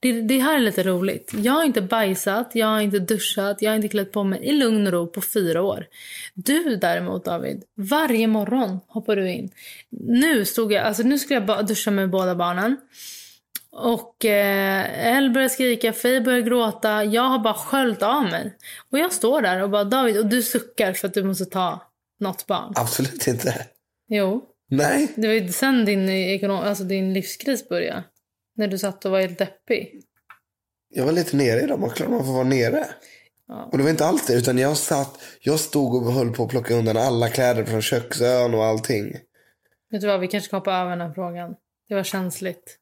[0.00, 1.32] Det, det här är lite roligt.
[1.36, 4.52] Jag har inte bajsat, jag har inte duschat, jag har inte klätt på mig i
[4.52, 5.86] lugn och ro på fyra år.
[6.34, 9.50] Du däremot David, varje morgon hoppar du in.
[10.06, 12.76] Nu stod jag, alltså nu skulle jag duscha med båda barnen.
[13.78, 17.04] Och eh, Elle börjar skrika, Faye börjar gråta.
[17.04, 18.56] Jag har bara sköljt av mig.
[18.90, 21.80] Och jag står där och bara David, och du suckar för att du måste ta
[22.20, 22.72] något barn.
[22.76, 23.66] Absolut inte.
[24.08, 24.44] Jo.
[24.68, 25.12] Nej.
[25.16, 28.04] Det var ju sen din, ekonom, alltså din livskris började.
[28.56, 30.02] När du satt och var helt deppig.
[30.88, 31.80] Jag var lite nere idag.
[31.80, 32.86] Man klart man får vara nere.
[33.48, 33.68] Ja.
[33.72, 34.34] Och det var inte allt det.
[34.34, 38.54] Utan jag satt, jag stod och höll på att plocka undan alla kläder från köksön
[38.54, 39.12] och allting.
[39.90, 41.54] Vet du vad, vi kanske ska hoppa över den här frågan.
[41.88, 42.78] Det var känsligt.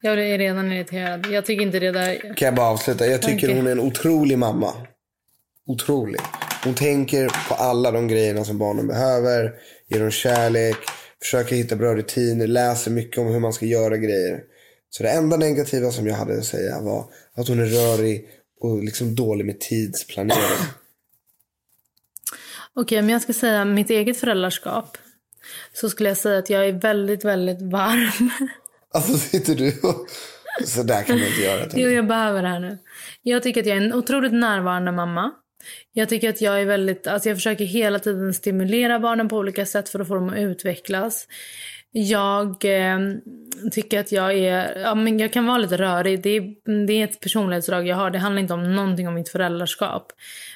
[0.00, 1.26] Jag är redan irriterad.
[1.26, 2.34] Jag tycker inte det där...
[2.36, 3.06] Kan jag bara avsluta?
[3.06, 3.56] Jag tycker Okej.
[3.56, 4.72] hon är en otrolig mamma.
[5.66, 6.20] Otrolig.
[6.64, 9.52] Hon tänker på alla de grejerna som barnen behöver.
[9.88, 10.76] Ger dem kärlek.
[11.22, 12.46] Försöker hitta bra rutiner.
[12.46, 14.40] Läser mycket om hur man ska göra grejer.
[14.90, 17.04] Så det enda negativa som jag hade att säga var
[17.36, 18.28] att hon är rörig
[18.60, 20.68] och liksom dålig med tidsplanering.
[22.74, 24.98] Okej, om jag ska säga mitt eget föräldraskap.
[25.72, 28.30] Så skulle jag säga att jag är väldigt, väldigt varm.
[28.94, 30.06] Alltså sitter du och...
[30.64, 31.66] Så där kan man inte göra.
[31.74, 32.78] Jo, jag behöver det här nu.
[33.22, 35.30] Jag tycker att jag är en otroligt närvarande mamma.
[35.92, 39.66] Jag tycker att jag är väldigt, alltså jag försöker hela tiden stimulera barnen på olika
[39.66, 41.26] sätt för att få dem att utvecklas.
[41.92, 42.98] Jag eh,
[43.72, 46.22] tycker att jag är, ja men jag kan vara lite rörig.
[46.22, 46.54] Det är,
[46.86, 48.10] det är ett personlighetsdrag jag har.
[48.10, 50.12] Det handlar inte om någonting om mitt föräldraskap.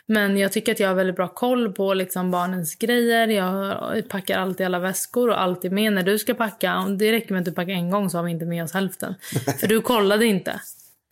[0.07, 3.29] Men jag tycker att jag har väldigt bra koll på liksom barnens grejer.
[3.29, 6.87] Jag packar alltid alla väskor och alltid med när du ska packa.
[6.99, 9.15] Det räcker med att du packar en gång så har vi inte med oss hälften.
[9.61, 10.61] För du kollade inte.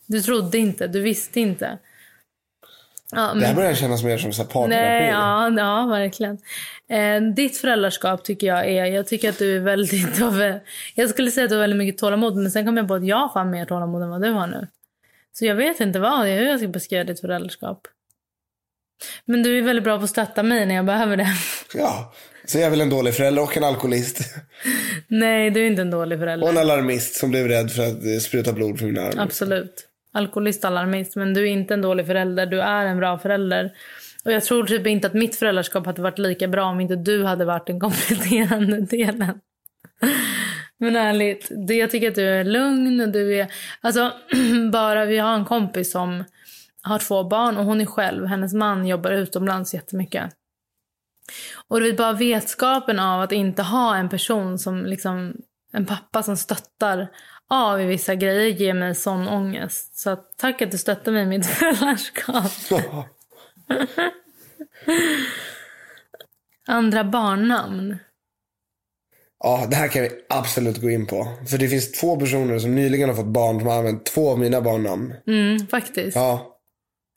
[0.07, 1.79] Du trodde inte, du visste inte.
[3.13, 5.57] Ja, Det här men, börjar kännas mer som partnerrelation.
[5.59, 6.39] ja, ja, verkligen.
[6.91, 10.59] Eh, ditt föräldraskap tycker jag är, jag tycker att du är väldigt, av-
[10.95, 13.07] jag skulle säga att du har väldigt mycket tålamod men sen kom jag på att
[13.07, 14.67] jag har fan mer tålamod än vad du har nu.
[15.33, 17.81] Så jag vet inte vad, hur jag ska beskriva ditt föräldraskap.
[19.25, 21.27] Men du är väldigt bra på att stötta mig när jag behöver det.
[21.75, 22.13] Ja.
[22.45, 24.19] Så jag är väl en dålig förälder och en alkoholist.
[25.09, 26.45] Nej, du är inte en dålig förälder.
[26.47, 29.19] Och en alarmist som blev rädd för att spruta blod från min arm.
[29.19, 29.87] Absolut.
[30.13, 31.17] Alkoholist, alarmist.
[31.17, 32.47] Men du är inte en dålig förälder.
[32.47, 33.73] Du är en bra förälder.
[34.25, 37.25] Och jag tror typ inte att mitt föräldraskap hade varit lika bra om inte du
[37.25, 39.41] hade varit den kompletterande delen.
[40.79, 43.01] Men ärligt, det, jag tycker att du är lugn.
[43.01, 44.13] och Du är, alltså,
[44.73, 46.25] bara vi har en kompis som
[46.83, 48.27] har två barn och hon är själv.
[48.27, 50.33] Hennes man jobbar utomlands jättemycket.
[51.69, 55.35] Och du vet bara vetskapen av att inte ha en person som liksom,
[55.73, 57.09] en pappa som stöttar
[57.51, 59.99] av i vissa grejer ger mig sån ångest.
[59.99, 62.53] Så att, tack att du stöttar mig i mitt föräldraskap.
[66.69, 67.97] Andra barnnamn.
[69.45, 71.29] Ja, det här kan vi absolut gå in på.
[71.51, 74.39] För det finns två personer som nyligen har fått barn som har använt två av
[74.39, 75.15] mina barnnamn.
[75.27, 76.17] Mm, faktiskt.
[76.17, 76.57] Ja,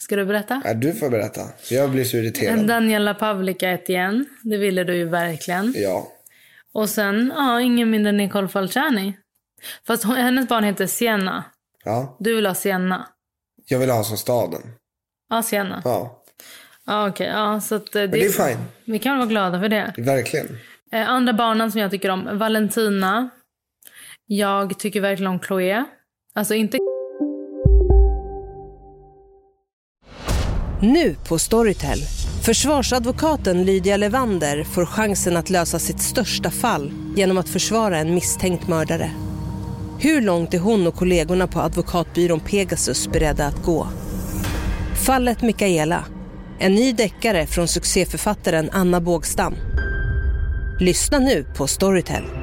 [0.03, 0.61] Ska du berätta?
[0.65, 1.41] ja, du får berätta.
[1.69, 2.67] Jag blir så irriterad.
[2.67, 4.25] Daniela Pavlika Etienne.
[4.43, 5.73] Det ville du ju verkligen.
[5.77, 6.07] Ja.
[6.73, 9.13] Och sen, ja, ingen mindre än Nicole Falciani.
[9.87, 11.43] Fast hon, hennes barn heter Sienna.
[11.83, 12.17] ja.
[12.19, 13.07] Du vill ha Sienna.
[13.65, 14.61] Jag vill ha som staden.
[15.29, 15.81] Ja, Sienna.
[15.85, 16.19] Ja,
[16.85, 17.27] Ja, okej.
[17.27, 18.65] Ja, så att, eh, det, men det är fine.
[18.85, 19.93] Vi kan vara glada för det.
[19.97, 20.57] Verkligen.
[20.91, 22.37] Eh, andra barnen som jag tycker om.
[22.37, 23.29] Valentina.
[24.25, 25.83] Jag tycker verkligen om Chloé.
[26.35, 26.77] Alltså inte
[30.81, 31.99] Nu på Storytel.
[32.45, 38.67] Försvarsadvokaten Lydia Levander får chansen att lösa sitt största fall genom att försvara en misstänkt
[38.67, 39.11] mördare.
[40.03, 43.87] Hur långt är hon och kollegorna på advokatbyrån Pegasus beredda att gå?
[45.05, 46.05] Fallet Mikaela.
[46.59, 49.55] En ny deckare från succéförfattaren Anna Bågstam.
[50.79, 52.42] Lyssna nu på Storytel.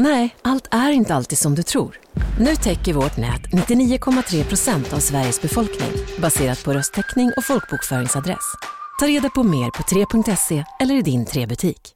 [0.00, 1.98] Nej, allt är inte alltid som du tror.
[2.40, 8.54] Nu täcker vårt nät 99,3 procent av Sveriges befolkning baserat på röstteckning och folkbokföringsadress.
[9.00, 11.94] Ta reda på mer på 3.se eller i din 3-butik.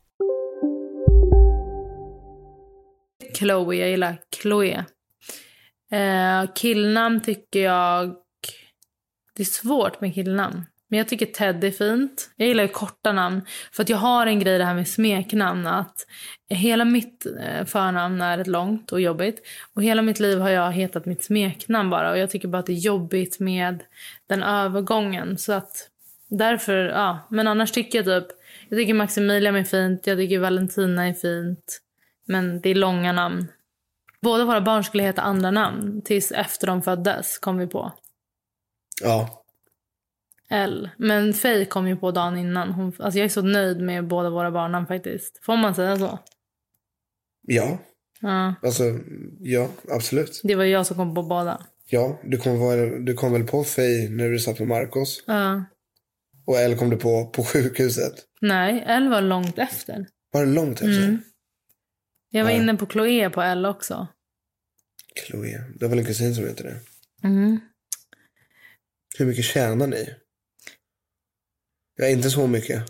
[3.38, 3.76] Chloe.
[3.76, 4.84] Jag gillar Chloe.
[5.92, 8.14] Eh, killnamn tycker jag...
[9.36, 10.64] Det är svårt med killnamn.
[10.92, 12.30] Men jag tycker Ted är fint.
[12.36, 13.42] Jag gillar ju korta namn.
[13.72, 15.66] För att jag har en grej det här med smeknamn.
[15.66, 16.06] Att
[16.48, 19.42] hela mitt eh, förnamn är ett långt och jobbigt.
[19.74, 22.10] Och hela mitt liv har jag hetat mitt smeknamn bara.
[22.10, 23.82] Och jag tycker bara att det är jobbigt med
[24.28, 25.38] den övergången.
[25.38, 25.88] Så att
[26.28, 27.18] därför, ja.
[27.30, 28.38] Men annars tycker jag typ...
[28.68, 30.06] Jag tycker Maximilian är fint.
[30.06, 31.80] Jag tycker Valentina är fint.
[32.26, 33.46] Men det är långa namn.
[34.22, 37.92] Båda våra barn skulle heta andra namn tills efter de föddes, kom vi på.
[39.02, 39.41] Ja.
[40.52, 40.90] L.
[40.96, 42.70] Men Faye kom ju på dagen innan.
[42.72, 45.38] Hon, alltså jag är så nöjd med båda våra barnnamn faktiskt.
[45.44, 46.18] Får man säga så?
[47.42, 47.78] Ja.
[48.20, 48.54] Ja.
[48.62, 48.84] Alltså,
[49.40, 50.40] ja, absolut.
[50.44, 51.66] Det var jag som kom på båda.
[51.86, 55.24] Ja, du kom, vara- du kom väl på Faye när du satt med Marcos.
[55.26, 55.64] Ja.
[56.46, 58.14] Och Elle kom du på på sjukhuset.
[58.40, 60.06] Nej, L var långt efter.
[60.32, 61.02] Var det långt efter?
[61.04, 61.18] Mm.
[62.30, 62.56] Jag var Ja.
[62.56, 64.06] inne på Chloé på L också.
[65.26, 65.64] Chloe.
[65.78, 66.80] Det är väl en kusin som heter det.
[67.28, 67.60] Mm.
[69.18, 70.14] Hur mycket tjänar ni?
[71.96, 72.82] Ja, inte så mycket.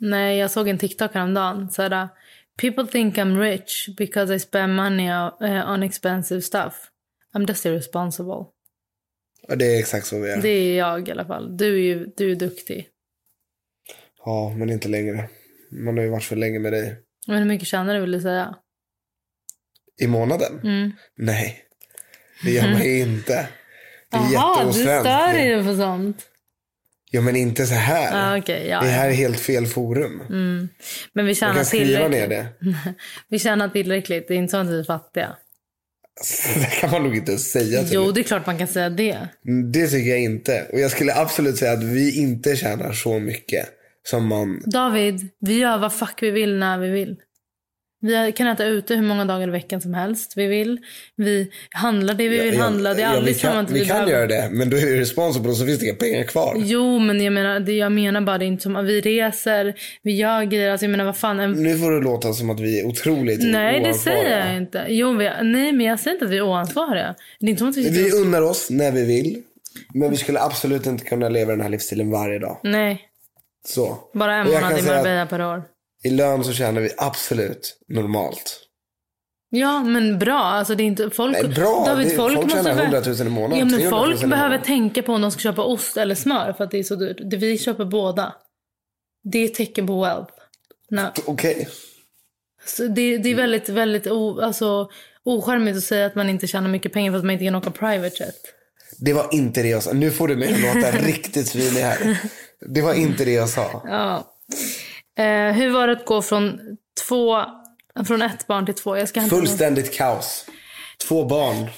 [0.00, 1.70] Nej, jag såg en TikTok häromdagen.
[1.70, 2.08] Såhär,
[2.56, 6.90] People think I'm rich because I spend money uh, on expensive stuff.
[7.34, 8.46] I'm just irresponsible.
[9.48, 10.42] Ja, det är exakt så vi är.
[10.42, 11.56] Det är jag i alla fall.
[11.56, 12.88] Du är ju du är duktig.
[14.24, 15.28] Ja, men inte längre.
[15.70, 16.96] Man har ju varit för länge med dig.
[17.26, 18.56] Men hur mycket tjänar du vill du säga?
[20.00, 20.60] I månaden?
[20.64, 20.92] Mm.
[21.16, 21.64] Nej,
[22.44, 23.48] det gör man ju inte.
[24.10, 26.30] Det är Jaha, du stör dig på sånt.
[27.14, 28.34] Ja, men inte så här.
[28.34, 30.20] Ah, okej, ja, det här är helt fel forum.
[30.28, 30.68] Mm.
[31.12, 32.10] Men vi tjänar kan skriva tillräckligt.
[32.10, 32.46] ner det.
[33.28, 34.28] Vi tjänar tillräckligt.
[34.28, 35.36] Det är inte så att vi är fattiga.
[36.54, 39.28] Det kan man nog inte säga Jo, det är klart man kan säga det.
[39.72, 40.66] Det tycker jag inte.
[40.72, 43.68] Och jag skulle absolut säga att vi inte tjänar så mycket
[44.06, 44.62] som man...
[44.66, 47.16] David, vi gör vad fuck vi vill när vi vill.
[48.06, 50.78] Vi kan äta ute hur många dagar i veckan som helst vi vill.
[51.16, 52.94] Vi handlar det vi vill handla.
[52.94, 54.76] Det är ja, aldrig vi så kan, att vi vi kan göra det, men då
[54.76, 56.54] är det responsible och så finns det inga pengar kvar.
[56.58, 59.74] Jo, men jag menar, det jag menar bara det är inte som att vi reser,
[60.02, 60.70] vi gör grejer.
[60.70, 61.40] Alltså jag menar vad fan.
[61.40, 61.52] En...
[61.52, 64.84] Nu får det låta som att vi är otroligt Nej, det säger jag inte.
[64.88, 65.24] Jo, vi...
[65.42, 67.14] Nej, men jag säger inte att vi är oansvariga.
[67.40, 69.42] Det är inte som att vi Vi och- unnar oss när vi vill.
[69.94, 72.60] Men vi skulle absolut inte kunna leva den här livsstilen varje dag.
[72.62, 73.00] Nej,
[73.66, 73.98] Så.
[74.14, 75.62] bara en månad i Marbella per år.
[76.04, 78.60] I lön så tjänar vi absolut normalt.
[79.50, 80.38] Ja, men bra.
[80.38, 81.10] Alltså det är inte...
[81.10, 81.84] Folk, Nej, bra.
[81.86, 84.16] David, Det- folk, folk måste tjänar väl- 100 000 i månaden, Ja, men 300 000
[84.18, 86.82] folk behöver tänka på om de ska köpa ost eller smör för att det är
[86.82, 87.16] så dyrt.
[87.30, 88.34] Det, vi köper båda.
[89.32, 90.32] Det är ett tecken på wealth.
[90.90, 91.10] Nej.
[91.26, 91.68] Okej.
[92.66, 94.88] Så det, det är väldigt, väldigt o, alltså,
[95.24, 97.70] ocharmigt att säga att man inte tjänar mycket pengar för att man inte kan åka
[97.70, 98.34] private jet.
[98.98, 99.92] Det var inte det jag sa.
[99.92, 102.18] Nu får du mig att låta riktigt svinig här.
[102.60, 103.82] Det var inte det jag sa.
[103.84, 104.30] Ja.
[105.18, 106.60] Eh, hur var det att gå från
[107.08, 107.44] två
[108.06, 108.96] Från ett barn till två.
[108.96, 110.46] Jag ska Fullständigt kaos.
[111.08, 111.68] Två barn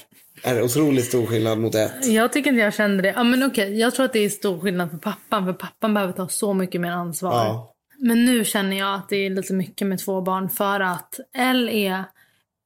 [0.43, 2.05] är otroligt stor skillnad mot ett.
[2.05, 3.13] Jag tycker inte jag kände det.
[3.15, 5.45] Ja, men okej, Jag tror att det är stor skillnad för pappan.
[5.45, 7.31] För pappan behöver ta så mycket mer ansvar.
[7.33, 7.73] Ja.
[7.97, 10.49] Men nu känner jag att det är lite mycket med två barn.
[10.49, 12.03] För att L är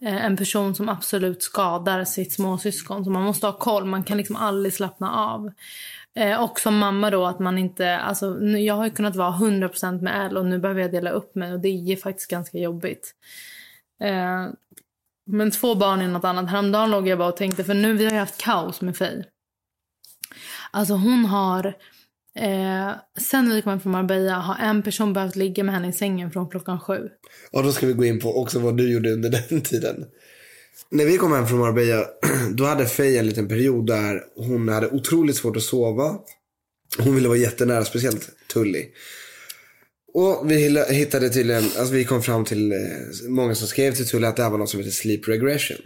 [0.05, 3.05] eh, en person som absolut skadar sitt småsyskon.
[3.05, 3.85] Så man måste ha koll.
[3.85, 5.51] Man kan liksom aldrig slappna av.
[6.15, 7.97] Eh, och som mamma då att man inte...
[7.97, 11.09] Alltså, nu- jag har ju kunnat vara 100% med L och nu behöver jag dela
[11.09, 11.53] upp mig.
[11.53, 13.15] Och det är faktiskt ganska jobbigt.
[14.03, 14.47] Eh,
[15.25, 16.49] men två barn är något annat.
[16.49, 19.23] Häromdagen låg jag bara och tänkte, för nu vi har ju haft kaos med Faye.
[20.71, 21.65] Alltså hon har,
[22.35, 25.93] eh, sen vi kom hem från Marbella har en person behövt ligga med henne i
[25.93, 27.09] sängen från klockan sju.
[27.51, 30.05] Och då ska vi gå in på också vad du gjorde under den tiden.
[30.91, 32.05] När vi kom hem från Marbella,
[32.53, 36.15] då hade Faye en liten period där hon hade otroligt svårt att sova.
[36.97, 38.85] Hon ville vara jättenära, speciellt Tully.
[40.13, 42.77] Och vi hittade tydligen, alltså vi kom fram till, eh,
[43.27, 45.77] många som skrev till Tully att det här var något som heter sleep regression.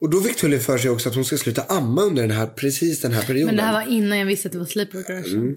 [0.00, 2.46] Och då fick Tully för sig också att hon ska sluta amma under den här,
[2.46, 3.46] precis den här perioden.
[3.46, 5.56] Men det här var innan jag visste att det var sleep regression.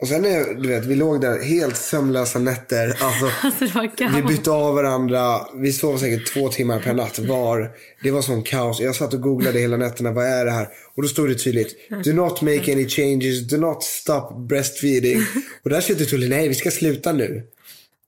[0.00, 2.88] Och sen är, du vet, vi låg där helt sömnlösa nätter.
[2.88, 5.40] Alltså, Alltså Vi bytte av varandra.
[5.54, 7.70] Vi sov säkert två timmar per natt var.
[8.02, 8.80] Det var sån kaos.
[8.80, 10.12] Jag satt och googlade hela nätterna.
[10.12, 10.68] Vad är det här?
[10.96, 11.76] Och då stod det tydligt.
[12.04, 13.48] Do not make any changes.
[13.48, 15.22] Do not stop breastfeeding.
[15.64, 16.28] Och där sitter Tully.
[16.28, 17.42] Nej, vi ska sluta nu.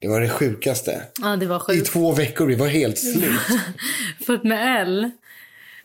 [0.01, 1.03] Det var det sjukaste.
[1.23, 1.87] Ja, det var I sjukt.
[1.87, 2.47] två veckor.
[2.47, 3.41] Vi var helt slut.
[4.27, 5.11] För att med L,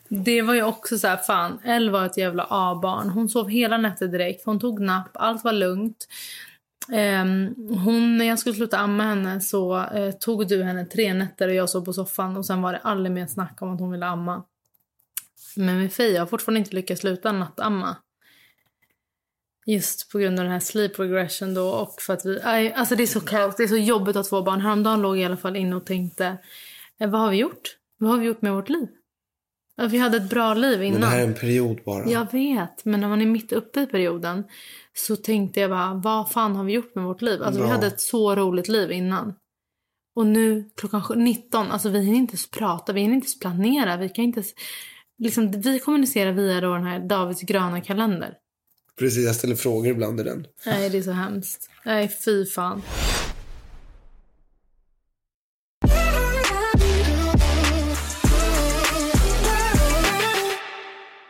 [0.08, 3.10] det var ju också så här, fan, Elle var ett jävla A-barn.
[3.10, 4.44] Hon sov hela nätter direkt.
[4.44, 6.08] Hon tog napp, allt var lugnt.
[6.92, 11.48] Ehm, hon, när jag skulle sluta amma henne så eh, tog du henne tre nätter
[11.48, 13.90] och jag sov på soffan och sen var det aldrig mer snack om att hon
[13.90, 14.44] ville amma.
[15.56, 17.96] Men med Fia har fortfarande inte lyckats sluta nattamma.
[19.66, 22.96] Just på grund av den här sleep regression då och för att vi, aj, alltså
[22.96, 24.60] det är så kaos, det är så jobbigt att ha två barn.
[24.60, 26.38] Häromdagen låg jag i alla fall inne och tänkte,
[26.98, 27.76] eh, vad har vi gjort?
[27.98, 28.88] Vad har vi gjort med vårt liv?
[29.80, 31.00] Ja, Vi hade ett bra liv Men innan.
[31.00, 32.10] det här är en period bara.
[32.10, 34.44] Jag vet, men när man är mitt uppe i perioden
[34.94, 37.42] så tänkte jag bara, vad fan har vi gjort med vårt liv?
[37.42, 37.72] Alltså vi Ja.
[37.74, 39.34] hade ett så roligt liv innan.
[40.16, 43.38] Och nu klockan sju- 19, alltså vi hinner inte ens prata, vi hinner inte ens
[43.40, 44.52] planera, vi kan inte ens,
[45.18, 48.34] liksom, vi kommunicerar via då den här Davids gröna kalender.
[48.98, 50.46] Precis, jag ställer frågor ibland i den.
[50.66, 51.70] Nej, det är så hemskt.
[51.84, 52.82] Nej, fy fan.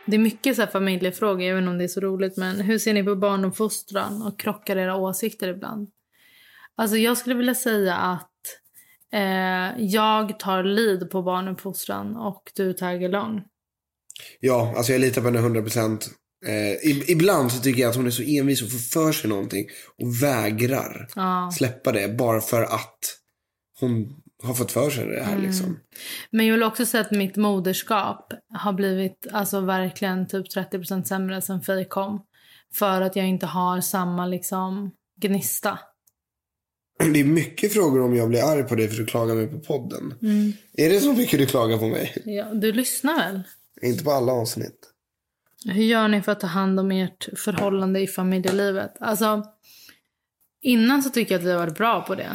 [0.09, 2.93] Det är mycket så här familjefrågor, inte om det är så roligt, men hur ser
[2.93, 5.89] ni på barnuppfostran och krockar era åsikter ibland?
[6.75, 8.29] Alltså jag skulle vilja säga att
[9.13, 13.41] eh, jag tar lead på barnuppfostran och du taggar along.
[14.39, 16.09] Ja, alltså jag litar på henne 100 procent.
[16.45, 19.29] Eh, ib- ibland så tycker jag att hon är så envis och får för sig
[19.29, 19.65] någonting
[19.97, 21.51] och vägrar Ja.
[21.57, 22.99] släppa det bara för att
[23.79, 25.43] hon har fått för sig det här Mm.
[25.43, 25.79] liksom.
[26.31, 31.41] Men jag vill också säga att mitt moderskap har blivit alltså verkligen typ 30% sämre
[31.41, 32.25] sen Faye kom.
[32.73, 35.79] För att jag inte har samma liksom gnista.
[37.13, 39.47] Det är mycket frågor om jag blir arg på dig för att du klagar mig
[39.47, 40.13] på podden.
[40.21, 40.53] Mm.
[40.73, 42.13] Är det så mycket du klagar på mig?
[42.25, 43.41] Ja, du lyssnar väl?
[43.81, 44.85] Inte på alla avsnitt.
[45.65, 48.95] Hur gör ni för att ta hand om ert förhållande i familjelivet?
[48.99, 49.43] Alltså,
[50.61, 52.29] innan så tycker jag att vi har varit bra på det.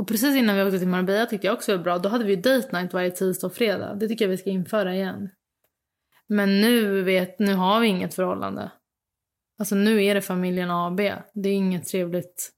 [0.00, 1.98] Och precis innan vi åkte till Marbella tyckte jag också det var bra.
[1.98, 3.94] Då hade vi ju date night varje tisdag och fredag.
[3.94, 5.28] Det tycker jag vi ska införa igen.
[6.26, 8.72] Men nu, vet, nu har vi inget förhållande.
[9.58, 10.96] Alltså nu är det familjen AB.
[11.34, 12.50] Det är inget trevligt.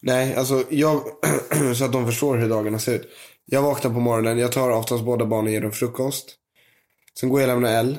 [0.00, 1.02] Nej, alltså jag,
[1.76, 3.08] så att de förstår hur dagarna ser ut.
[3.44, 6.36] Jag vaknar på morgonen, jag tar oftast båda barnen och ger dem frukost.
[7.20, 7.98] Sen går jag och lämnar L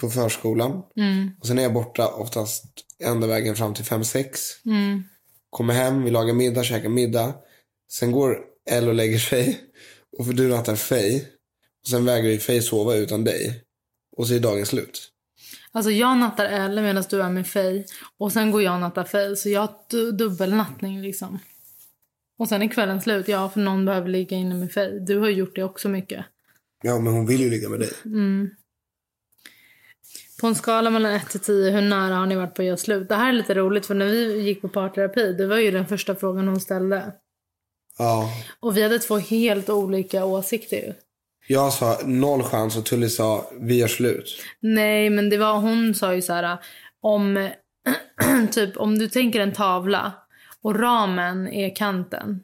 [0.00, 0.82] på förskolan.
[0.96, 2.64] Mm, Och sen är jag borta oftast
[3.04, 4.26] ända vägen fram till 5-6.
[4.66, 5.02] mm,
[5.50, 7.34] Kommer hem, vi lagar middag, käkar middag.
[7.92, 8.38] Sen går
[8.70, 9.60] L och lägger sig.
[10.18, 11.20] Och för du nattar Faye.
[11.82, 13.64] Och sen vägrar ju Faye sova utan dig.
[14.16, 15.08] Och så är dagen slut.
[15.72, 17.84] Alltså jag nattar Elle medan du är med Faye.
[18.18, 19.36] Och sen går jag och nattar Faye.
[19.36, 21.38] Så jag har du- dubbelnattning liksom.
[22.38, 23.28] Och sen är kvällen slut.
[23.28, 24.98] Ja, för någon behöver ligga inne med Faye.
[24.98, 26.24] Du har gjort det också mycket.
[26.82, 27.90] Ja, men hon vill ju ligga med dig.
[30.40, 32.76] På en skala mellan 1 till 10, hur nära har ni varit på att göra
[32.76, 33.08] slut?
[33.08, 35.86] Det här är lite roligt för när vi gick på parterapi, det var ju den
[35.86, 37.12] första frågan hon ställde.
[37.98, 38.30] Ja.
[38.60, 40.92] Och vi hade två helt olika åsikter ju.
[41.46, 44.42] Jag sa noll chans och Tully sa vi gör slut.
[44.60, 46.58] Nej, men det var, hon sa ju så här,
[47.00, 47.50] om,
[48.52, 50.12] typ, om du tänker en tavla
[50.62, 52.40] och ramen är kanten.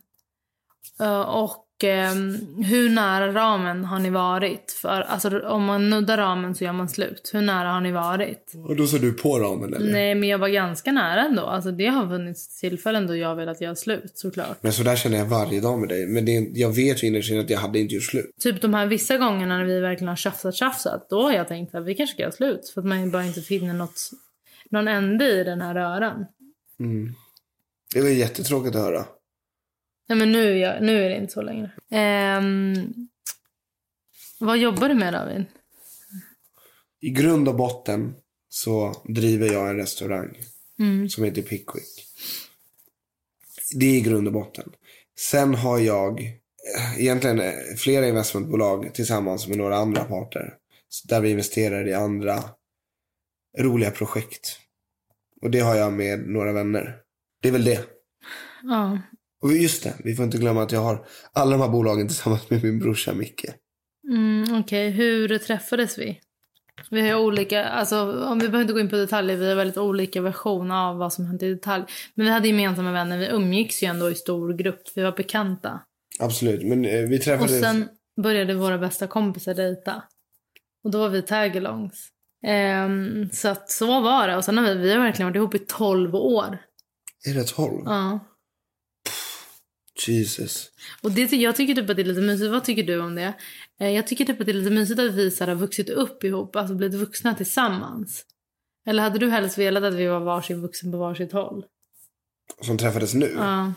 [1.00, 4.72] eh, Och ehm, hur nära ramen har ni varit?
[4.72, 7.30] För, alltså, om man nuddar ramen så gör man slut.
[7.32, 8.52] Hur nära har ni varit?
[8.68, 9.92] Och då sa du på ramen eller?
[9.92, 11.42] Nej, men jag var ganska nära ändå.
[11.42, 14.62] Alltså, det har funnits tillfällen då jag velat göra slut såklart.
[14.62, 16.06] Men så där känner jag varje dag med dig.
[16.06, 18.30] Men det, jag vet ju innerst inne att jag hade inte gjort slut.
[18.40, 21.06] Typ de här vissa gångerna när vi verkligen har tjafsat tjafsat.
[21.10, 22.68] Då har jag tänkt att vi kanske ska göra slut.
[22.74, 24.10] För att man bara inte finner något,
[24.70, 26.26] någon ände i den här röran.
[27.94, 29.04] Det var jättetråkigt att höra.
[30.08, 31.70] Nej men nu är, jag, nu är det inte så längre.
[31.90, 33.08] Ehm,
[34.40, 35.44] vad jobbar du med David?
[37.00, 38.14] I grund och botten
[38.48, 40.36] så driver jag en restaurang
[40.78, 41.08] Mm.
[41.08, 42.06] som heter Pickwick.
[43.74, 44.72] Det är i grund och botten.
[45.18, 46.20] Sen har jag
[46.76, 50.54] eh, egentligen eh, flera investmentbolag tillsammans med några andra parter.
[51.04, 52.44] Där vi investerar i andra
[53.58, 54.58] roliga projekt.
[55.42, 56.96] Och det har jag med några vänner.
[57.42, 57.84] Det är väl det.
[58.62, 58.98] Ja.
[59.46, 62.50] Och just det, vi får inte glömma att jag har alla de här bolagen tillsammans
[62.50, 63.44] med min brorsa Micke.
[64.08, 66.20] Mm, Okej, hur träffades vi?
[66.90, 69.54] Vi har ju olika, alltså om vi behöver inte gå in på detaljer, vi har
[69.56, 71.84] väldigt olika versioner av vad som hänt i detalj.
[72.14, 75.80] Men vi hade gemensamma vänner, vi umgicks ju ändå i stor grupp, vi var bekanta.
[76.18, 77.60] Absolut, men eh, vi Och träffades...
[77.60, 77.88] sen
[78.22, 80.02] började våra bästa kompisar dejta.
[80.84, 82.08] Och då var vi tagalongs.
[82.46, 84.36] Ehm, så att så var det.
[84.36, 86.58] Och sen har vi, vi har verkligen varit ihop i 12 år.
[87.28, 87.82] Är det 12?
[87.84, 88.20] Ja.
[90.08, 90.68] Jesus.
[91.02, 92.50] Och det, jag tycker typ att det är lite mysigt.
[92.50, 93.32] Vad tycker du om det?
[93.80, 96.24] Eh, Jag tycker typ att det är lite mysigt att vi så har vuxit upp
[96.24, 98.24] ihop, alltså blivit vuxna tillsammans.
[98.86, 101.64] Eller hade du helst velat att vi var varsin vuxen på varsitt håll?
[102.62, 103.32] Som träffades nu.
[103.36, 103.72] Ja.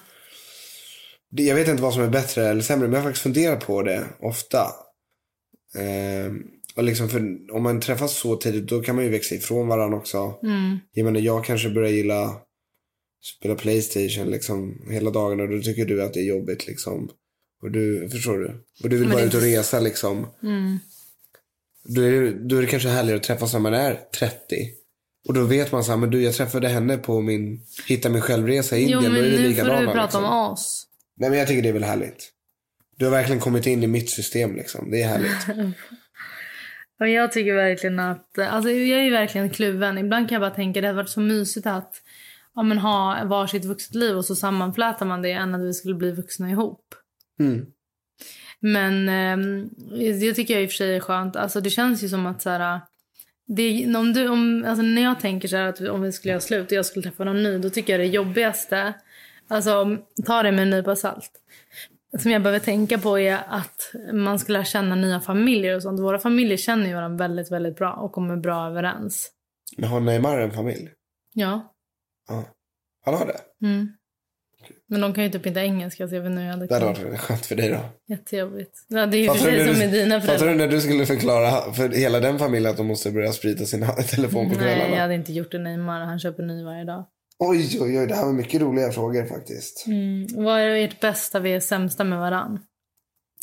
[1.32, 3.66] Det- Jag vet inte vad som är bättre eller sämre, men jag har faktiskt funderat
[3.66, 4.68] på det ofta.
[5.78, 6.44] Ehm,
[6.76, 7.20] och liksom för,
[7.56, 10.40] om man träffas så tidigt, då kan man ju växa ifrån varandra också.
[10.44, 10.80] Mm.
[10.94, 12.36] Jag menar, jag kanske börjar gilla
[13.22, 17.10] spela Playstation liksom hela dagarna och då tycker du att det är jobbigt liksom.
[17.62, 18.64] Och du, förstår du?
[18.84, 20.28] Och du vill Men bara det- ut och resa liksom.
[20.44, 20.80] Mm.
[21.84, 24.36] Då är, det, då är det kanske härligare att träffas när man är 30.
[25.28, 28.22] Och då vet man så här, men du jag träffade henne på min Hitta mig
[28.22, 29.14] själv-resa i Jo, Indien.
[29.14, 30.24] men då är det nu får du prata liksom.
[30.24, 30.88] om oss.
[31.18, 32.30] Nej men jag tycker det är väl härligt.
[32.98, 34.92] Du har verkligen kommit in i mitt system liksom.
[34.92, 35.76] Det är härligt.
[37.00, 39.98] Och jag tycker verkligen att, alltså jag är ju verkligen kluven.
[39.98, 41.94] Ibland kan jag bara tänka det hade varit så mysigt att
[42.56, 45.96] ja, men ha varsitt vuxet liv och så sammanflätar man det än att vi skulle
[45.96, 46.96] bli vuxna ihop.
[47.40, 47.66] Mm.
[48.60, 49.70] Men ehm,
[50.20, 51.36] det tycker jag i och för sig är skönt.
[51.36, 52.82] Alltså det känns ju som att så här,
[53.48, 56.42] det, om du, om, alltså när jag tänker så här att om vi skulle göra
[56.42, 58.94] slut och jag skulle träffa någon ny, då tycker jag det jobbigaste,
[59.48, 61.32] alltså ta det med en nypa salt.
[62.20, 66.00] Som jag behöver tänka på är att man ska lära känna nya familjer och sånt.
[66.00, 69.32] Våra familjer känner ju varandra väldigt, väldigt bra och kommer bra överens.
[69.78, 70.90] Men har Neymar en familj?
[71.34, 71.74] Ja.
[72.30, 72.44] Ja.
[73.06, 73.68] Han har det?
[73.68, 73.88] Mm.
[74.90, 76.74] Men de kan ju typ inte engelska så jag vet inte hur jag hade Det
[76.74, 77.80] hade varit skönt för dig då.
[78.08, 78.72] Jättejobbigt.
[78.88, 80.54] Ja, det är ju för Fattar du, sig som med du, dina fattar föräldrar.
[80.54, 83.86] du när du skulle förklara för hela den familjen att de måste börja sprita sin
[84.10, 84.96] telefon på Nej, kvällarna?
[84.96, 86.02] jag hade inte gjort det Neymar.
[86.02, 87.06] Han köper ny varje dag.
[87.40, 88.08] Oj, oj, oj.
[88.08, 89.88] Det här var mycket roliga frågor faktiskt.
[89.88, 90.28] Mm.
[90.44, 92.60] Vad är ert bästa vi är sämsta med varann?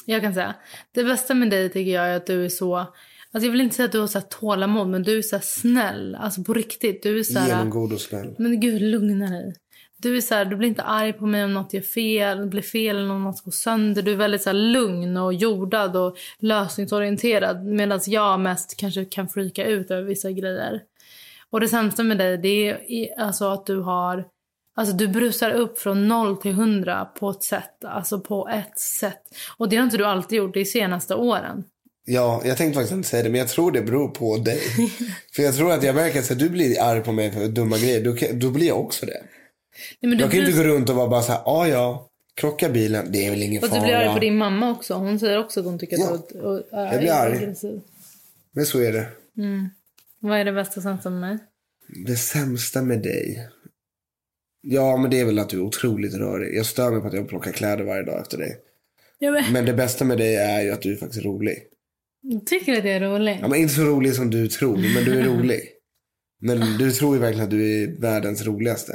[0.07, 0.55] Jag kan säga.
[0.95, 2.87] Det bästa med dig tycker jag är att du är så...
[3.37, 5.39] Alltså jag vill inte säga att du har så här tålamod, men du är så
[5.43, 6.14] snäll.
[6.14, 7.03] Alltså på riktigt.
[7.03, 7.49] Du är så här...
[7.49, 8.34] Genomgod och snäll.
[8.39, 9.55] Men gud, lugna dig.
[9.97, 12.62] Du är så här, du blir inte arg på mig om något gör fel, blir
[12.62, 14.03] fel eller om något går sönder.
[14.03, 17.64] Du är väldigt så här lugn och jordad och lösningsorienterad.
[17.64, 20.82] Medan jag mest kanske kan freaka ut över vissa grejer.
[21.51, 24.24] Och det sämsta med dig det är alltså att du har...
[24.74, 27.84] Alltså du brusar upp från 0 till 100 på ett sätt.
[27.84, 29.22] Alltså på ett sätt.
[29.57, 31.64] Och det har inte du alltid gjort de senaste åren.
[32.09, 34.61] Ja, jag tänkte faktiskt inte säga det, men jag tror det beror på dig.
[35.34, 38.04] för jag tror att jag märker att du blir arg på mig för dumma grejer,
[38.04, 39.22] då, då blir jag också det.
[40.00, 41.68] Nej, men du Jag kan ju inte gå runt och vara bara så här, ja
[41.68, 43.80] ja, krocka bilen, det är väl ingen Och fara.
[43.80, 44.94] du blir arg på din mamma också.
[44.94, 46.14] Hon säger också att hon tycker Ja.
[46.14, 47.36] att du är, är, Jag blir arg.
[47.36, 47.80] aggressiv.
[48.52, 49.07] Men så är det.
[50.20, 51.38] Vad är det bästa sämsta med mig?
[52.07, 53.48] Det sämsta med dig?
[54.61, 56.57] Ja, men det är väl att du är otroligt rörig.
[56.57, 58.57] Jag stör mig på att jag plockar kläder varje dag efter dig.
[59.18, 61.62] Ja, men, Men det bästa med dig är ju att du är faktiskt rolig.
[62.47, 63.39] Tycker du att jag är rolig?
[63.43, 65.61] Ja, men inte så rolig som du tror, men du är rolig.
[66.41, 68.93] Men du tror ju verkligen att du är världens roligaste.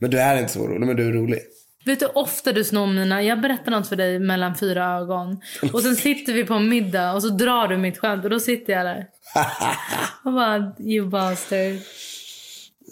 [0.00, 1.40] Men du är inte så rolig, men du är rolig.
[1.86, 3.22] Vet du ofta du snor mina...
[3.22, 5.40] Jag berättar något för dig mellan fyra ögon.
[5.72, 8.40] Och sen sitter vi på en middag och så drar du mitt skämt och då
[8.40, 9.06] sitter jag där.
[10.24, 11.76] Och bara, you bastard.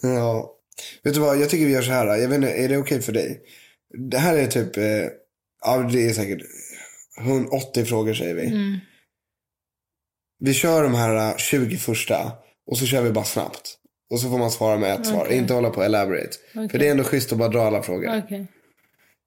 [0.02, 0.50] Ja.
[1.02, 2.06] Vet du vad, jag tycker vi gör så här.
[2.06, 3.40] Jag vet inte, är det okej för dig?
[4.10, 4.84] Det här är typ, eh,
[5.64, 6.42] ja det är säkert
[7.20, 8.46] 180 frågor säger vi.
[8.46, 8.78] Mm.
[10.44, 12.32] Vi kör de här eh, 20 första
[12.66, 13.78] och så kör vi bara snabbt.
[14.10, 15.36] Och så får man svara med ett svar, Okej.
[15.36, 16.30] inte hålla på och elaborate.
[16.52, 16.80] För Okej.
[16.80, 18.18] det är ändå schysst att bara dra alla frågor.
[18.18, 18.46] Okej.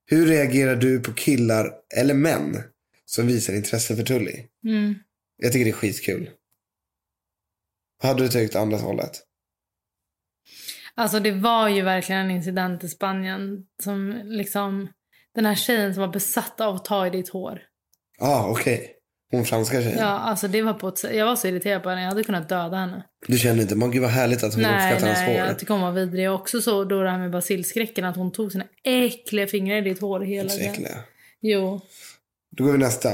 [0.06, 2.64] Hur reagerar du på killar eller män
[3.06, 4.44] som visar intresse för Tully.
[4.66, 4.96] Mm.
[5.38, 6.30] Jag tycker det är skitkul.
[8.04, 9.24] Hade du tyckt andra hållet?
[10.96, 14.90] Alltså det var ju verkligen en incident i Spanien som liksom
[15.36, 17.62] den här tjejen som var besatt av att ta i ditt hår.
[18.20, 18.97] Ja, ah, okej.
[19.32, 20.00] Hon franska tjejen.
[20.00, 22.02] Ja, alltså det var på ett, jag var så irriterad på henne.
[22.02, 23.04] Jag hade kunnat döda henne.
[23.28, 25.48] Du kände inte, man gud vad härligt att hon Nej, uppskattar hans nej, hår.
[25.48, 26.30] jag tycker hon var vidrig.
[26.30, 29.82] Och Också så då det här med basilskräcken att hon tog sina äckliga fingrar i
[29.82, 30.86] ditt hår hela tiden.
[31.42, 31.82] Jo.
[32.58, 33.10] Då går vi nästa.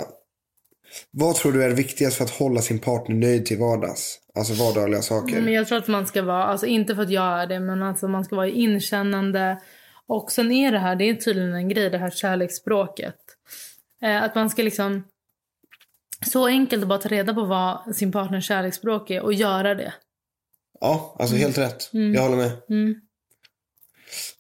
[1.11, 4.19] Vad tror du är viktigast för att hålla sin partner nöjd till vardags?
[4.35, 5.41] Alltså vardagliga saker.
[5.41, 7.83] Men jag tror att man ska vara, alltså inte för att jag är det, men
[7.83, 9.59] alltså man ska vara inkännande.
[10.07, 13.15] Och sen är det här, det är tydligen en grej, det här kärleksspråket.
[14.03, 15.03] Eh, att man ska liksom,
[16.23, 19.93] så enkelt att bara ta reda på vad sin partners kärleksspråk är och göra det.
[20.81, 21.93] Ja, alltså helt rätt.
[21.93, 22.13] Mm.
[22.13, 22.51] Jag håller med.
[22.69, 22.95] Mm.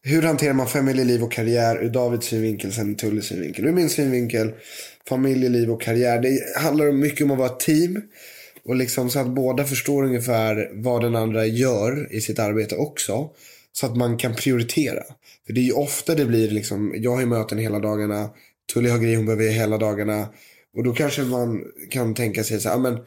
[0.01, 3.65] Hur hanterar man familjeliv och karriär ur Davids synvinkel sen Tullys synvinkel?
[3.65, 4.51] Ur min synvinkel,
[5.09, 6.21] familjeliv och karriär.
[6.21, 8.01] Det handlar mycket om att vara ett team.
[8.65, 13.29] Och liksom så att båda förstår ungefär vad den andra gör i sitt arbete också.
[13.71, 15.03] Så att man kan prioritera.
[15.45, 18.29] För det är ju ofta det blir liksom, jag har ju möten hela dagarna.
[18.73, 20.27] Tully har grejer hon behöver hela dagarna.
[20.77, 22.99] Och då kanske man kan tänka sig så här, "Ja, men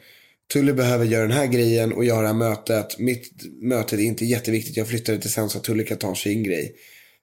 [0.53, 2.99] Tully behöver göra den här grejen och göra mötet.
[2.99, 6.15] Mitt möte är inte jätteviktigt, jag flyttar det till sen så att Tully kan ta
[6.15, 6.75] sin grej.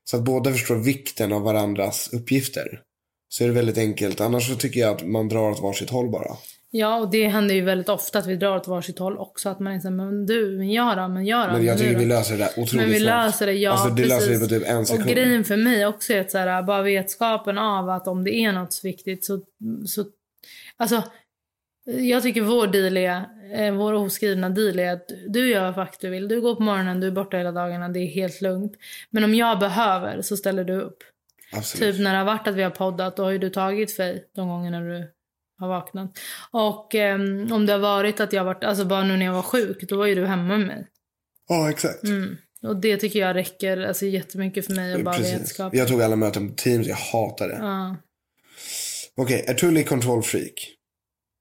[0.05, 2.81] Så att båda förstår vikten av varandras uppgifter.
[3.29, 4.21] Så är det väldigt enkelt.
[4.21, 6.37] Annars så tycker jag att man drar åt varsitt håll bara.
[6.71, 9.49] Ja, och det händer ju väldigt ofta att vi drar åt varsitt håll också.
[9.49, 11.99] Att man är såhär, men du, men jag då, men jag då, Men jag tycker
[11.99, 13.27] vi löser det där otroligt Men vi snabbt.
[13.27, 14.11] löser det, ja Alltså det precis.
[14.11, 15.05] löser vi på typ en sekund.
[15.05, 18.35] Och grejen för mig också är att så här, bara vetskapen av att om det
[18.35, 19.41] är något viktigt så,
[19.87, 20.05] så
[20.79, 21.03] alltså
[21.85, 26.11] jag tycker vår deal är, eh, vår oskrivna deal är att du gör vad du
[26.11, 26.29] vill.
[26.29, 28.73] Du går på morgonen, du är borta hela dagarna, det är helt lugnt.
[29.11, 30.99] Men om jag behöver så ställer du upp.
[31.53, 31.95] Absolut.
[31.95, 34.49] Typ när det har varit att vi har poddat, då har du tagit Fej de
[34.49, 35.11] gångerna du
[35.59, 36.19] har vaknat.
[36.51, 39.43] Och ehm, om det har varit att jag varit, alltså bara nu när jag var
[39.43, 40.87] sjuk, då var ju du hemma med mig.
[41.49, 42.05] Ja, exakt.
[42.05, 42.37] Mm.
[42.63, 45.41] Och det tycker jag räcker alltså, jättemycket för mig och bara Precis.
[45.41, 45.75] vetskap.
[45.75, 47.59] Jag tog alla möten på Teams, jag hatar det.
[47.61, 47.97] Ja.
[49.17, 50.71] Okej, är Tully kontrollfreak?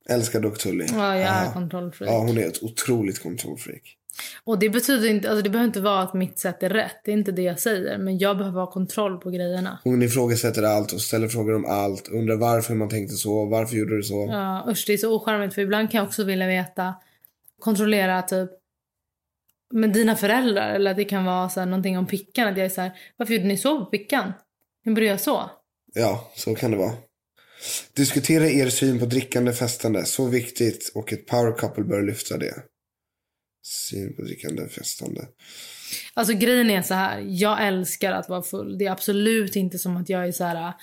[0.10, 0.86] Älskar dock Tully.
[0.92, 2.12] ja, jag är kontrollfreak.
[2.12, 3.98] Ja, hon är ett otroligt kontrollfreak.
[4.44, 6.96] Och det betyder inte, alltså det behöver inte vara att mitt sätt är rätt.
[7.04, 7.98] Det är inte det jag säger.
[7.98, 9.80] Men jag behöver ha kontroll på grejerna.
[9.84, 12.08] Hon ifrågasätter allt och ställer frågor om allt.
[12.08, 14.28] Undrar varför man tänkte så, varför gjorde du så?
[14.32, 15.54] Ja, usch, det är så ocharmigt.
[15.56, 16.94] För ibland kan jag också vilja veta,
[17.60, 18.50] kontrollera typ
[19.74, 20.74] med dina föräldrar.
[20.74, 22.48] Eller att det kan vara så här, någonting om pickan.
[22.48, 24.34] Att jag är så här, varför gjorde ni så på pickan?
[24.84, 25.50] Hur började jag så?
[25.94, 26.94] Ja, så kan det vara.
[27.94, 30.06] Diskutera er syn på drickande festande.
[30.06, 32.54] Så viktigt och ett power couple bör lyfta det.
[33.66, 35.28] Syn på drickande festande.
[36.14, 38.78] Alltså grejen är så här, jag älskar att vara full.
[38.78, 40.74] Det är absolut inte som att jag är så här äh,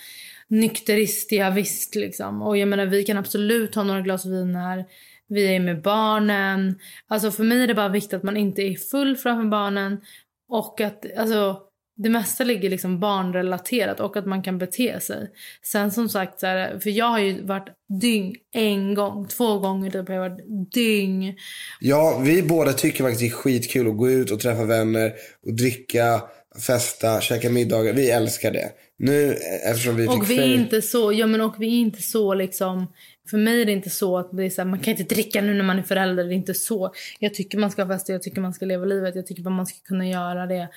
[0.49, 2.43] nykterist, ja, visst liksom.
[2.43, 4.85] Och jag menar vi kan absolut ha några glas vin här.
[5.28, 6.78] Vi är med barnen.
[7.07, 10.01] Alltså för mig är det bara viktigt att man inte är full framför barnen.
[10.49, 11.70] Och att alltså
[12.03, 15.31] det mesta ligger liksom barnrelaterat och att man kan bete sig.
[15.63, 17.69] Sen som sagt, så här, för jag har ju varit
[18.01, 21.37] dyng en gång, två gånger typ har jag varit dyng.
[21.81, 25.13] Ja, vi båda tycker faktiskt det är skitkul att gå ut och träffa vänner
[25.47, 26.23] och dricka,
[26.67, 27.93] festa, käka middagar.
[27.93, 28.71] Vi älskar det.
[28.99, 32.35] Nu eftersom vi Och vi är inte så, ja men och vi är inte så
[32.35, 32.93] liksom,
[33.31, 35.41] för mig är det inte så att det är så här, man kan inte dricka
[35.41, 36.93] nu när man är förälder, det är inte så.
[37.19, 39.79] Jag tycker man ska festa, jag tycker man ska leva livet, jag tycker man ska
[39.85, 40.69] kunna göra det.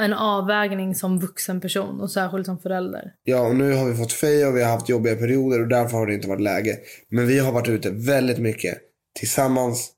[0.00, 3.12] En avvägning som vuxen person och särskilt som förälder.
[3.24, 5.98] Ja, och nu har vi fått feja och vi har haft jobbiga perioder och därför
[5.98, 6.78] har det inte varit läge.
[7.10, 8.78] Men vi har varit ute väldigt mycket
[9.18, 9.92] tillsammans.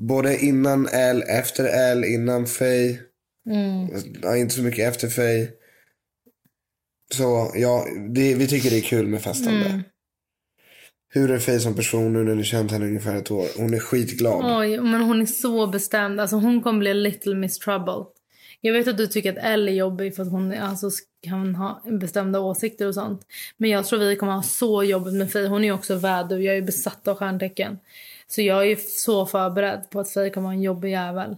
[0.00, 3.00] Både innan L, efter L, innan fej.
[4.22, 5.50] Ja, inte så mycket efter fej.
[7.14, 9.84] Så ja, det, vi tycker det är kul med festande.
[11.14, 13.46] Hur är Fej som person nu när ni känt henne ungefär ett år?
[13.56, 14.60] Hon är skitglad.
[14.60, 16.20] Oj, men hon är så bestämd.
[16.20, 18.04] Alltså hon kommer bli a little miss trouble.
[18.66, 20.90] Jag vet att du tycker att Elle är jobbig för att hon alltså,
[21.22, 23.26] kan ha bestämda åsikter och sånt.
[23.56, 25.48] Men jag tror vi kommer ha så jobbigt med Faye.
[25.48, 26.38] Hon är ju också vädur.
[26.38, 27.78] Jag är besatt av stjärntecken.
[28.26, 31.36] Så jag är så förberedd på att Faye kommer vara en jobbig jävel.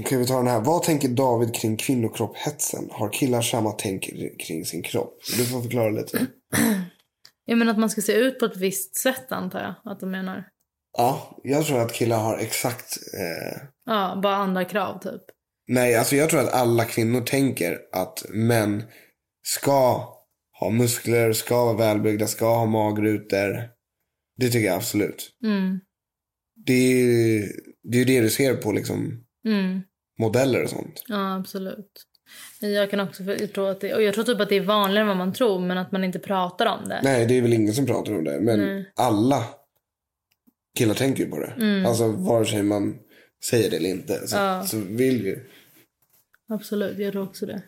[0.00, 0.60] Okej, vi tar den här.
[0.60, 2.88] Vad tänker David kring kvinnokropphetsen?
[2.92, 5.20] Har killar samma tänk kring sin kropp?
[5.36, 6.26] Du får förklara lite.
[7.44, 10.10] Jag menar att man ska se ut på ett visst sätt antar jag att de
[10.10, 10.48] menar.
[10.98, 12.96] Ja, jag tror att killar har exakt...
[13.14, 13.62] Eh...
[13.84, 15.35] Ja, bara andra krav typ.
[15.68, 18.82] Nej, alltså jag tror att alla kvinnor tänker att män
[19.46, 20.12] ska
[20.60, 23.68] ha muskler, ska vara välbyggda, ska ha magrutor.
[24.36, 25.30] Det tycker jag absolut.
[25.44, 25.80] Mm.
[26.66, 27.48] Det är ju
[27.82, 29.80] det, är det du ser på liksom Mm.
[30.18, 31.04] modeller och sånt.
[31.08, 31.92] Ja, absolut.
[32.60, 33.22] Jag kan också
[33.54, 35.60] tror att det, och jag tror typ att det är vanligare än vad man tror
[35.60, 37.00] men att man inte pratar om det.
[37.02, 38.40] Nej, det är väl ingen som pratar om det.
[38.40, 39.44] Men alla
[40.78, 41.84] killar tänker ju på det.
[41.88, 42.98] Alltså vare sig man
[43.44, 44.28] säger det eller inte.
[44.28, 44.48] Så, Mm.
[44.48, 44.64] Ja.
[44.66, 45.48] så vill ju.
[46.48, 47.62] Absolut, jag tror också det.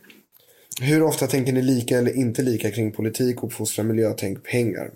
[0.81, 4.91] Hur ofta tänker ni lika eller inte lika kring politik, uppfostran, miljö, tänk, pengar?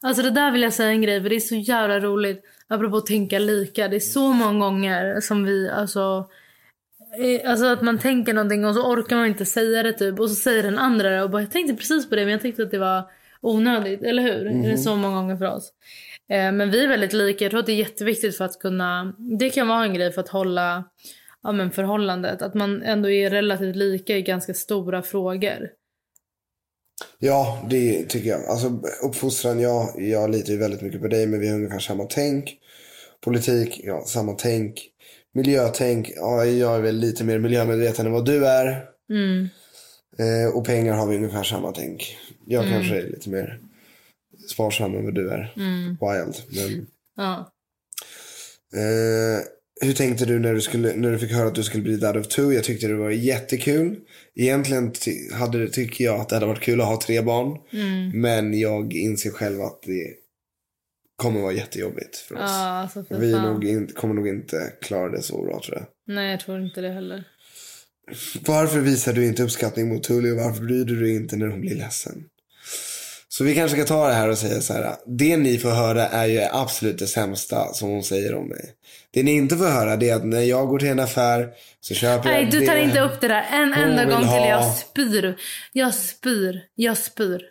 [0.00, 2.42] Alltså det där vill jag säga en grej för det är så jävla roligt.
[2.68, 3.88] Apropå att tänka lika.
[3.88, 6.28] Det är så många gånger som vi alltså.
[7.42, 10.20] eh, Alltså att man tänker någonting och så orkar man inte säga det typ.
[10.20, 12.42] Och så säger den andra det och bara jag tänkte precis på det men jag
[12.42, 14.02] tyckte att det var onödigt.
[14.02, 14.46] Eller hur?
[14.46, 15.72] Är det så många gånger för oss?
[16.30, 17.44] Eh, Men vi är väldigt lika.
[17.44, 19.14] Jag tror att det är jätteviktigt för att kunna.
[19.38, 20.84] Det kan vara en grej för att hålla
[21.44, 22.42] ja, men förhållandet.
[22.42, 25.70] Att man ändå är relativt lika i ganska stora frågor.
[27.18, 28.44] Ja, det tycker jag.
[28.44, 32.04] Alltså uppfostran, ja, jag litar ju väldigt mycket på dig men vi har ungefär samma
[32.04, 32.58] tänk.
[33.20, 34.90] Politik, ja, samma tänk.
[35.34, 38.84] Miljötänk, ja, jag är väl lite mer miljömedveten än vad du är.
[39.10, 39.48] Mm.
[40.18, 42.16] Eh, och pengar har vi ungefär samma tänk.
[42.46, 43.60] Jag kanske är lite mer
[44.52, 45.52] sparsam än vad du är.
[45.88, 46.36] Wild.
[46.48, 46.86] Men,
[47.16, 47.52] Ja.
[48.74, 49.40] eh,
[49.80, 52.16] hur tänkte du när du, skulle, när du fick höra att du skulle bli dad
[52.16, 52.52] of two?
[52.52, 53.96] Jag tyckte det var jättekul.
[54.34, 54.92] Egentligen
[55.32, 57.58] hade, tycker jag att det hade varit kul att ha tre barn.
[58.20, 60.14] Men jag inser själv att det
[61.16, 62.40] kommer vara jättejobbigt för oss.
[62.40, 65.86] Ja, alltså för Vi nog in, kommer nog inte klara det så bra tror jag.
[66.14, 67.24] Nej, jag tror inte det heller.
[68.46, 71.60] Varför visar du inte uppskattning mot Tully och varför bryr du dig inte när hon
[71.60, 72.24] blir ledsen?
[73.36, 74.96] Så vi kanske ska ta det här och säga så här.
[75.06, 78.72] Det ni får höra är ju absolut det sämsta som hon säger om mig.
[79.10, 81.48] Det ni inte får höra det är att när jag går till en affär
[81.80, 84.28] så köper Nej, jag du tar inte upp det där en enda gång till.
[84.28, 84.48] ha.
[84.48, 85.36] Jag spyr.
[85.72, 86.60] Jag spyr.
[86.74, 87.42] Jag spyr.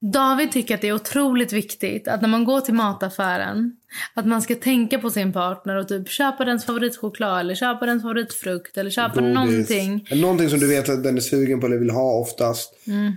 [0.00, 3.76] David tycker att det är otroligt viktigt att när man går till mataffären
[4.14, 8.02] att man ska tänka på sin partner och typ köpa dens favoritchoklad eller köpa dens
[8.02, 9.34] favoritfrukt eller köpa Godis.
[9.34, 10.08] någonting.
[10.10, 12.86] Någonting som du vet att den är sugen på eller vill ha oftast.
[12.86, 13.16] Mm.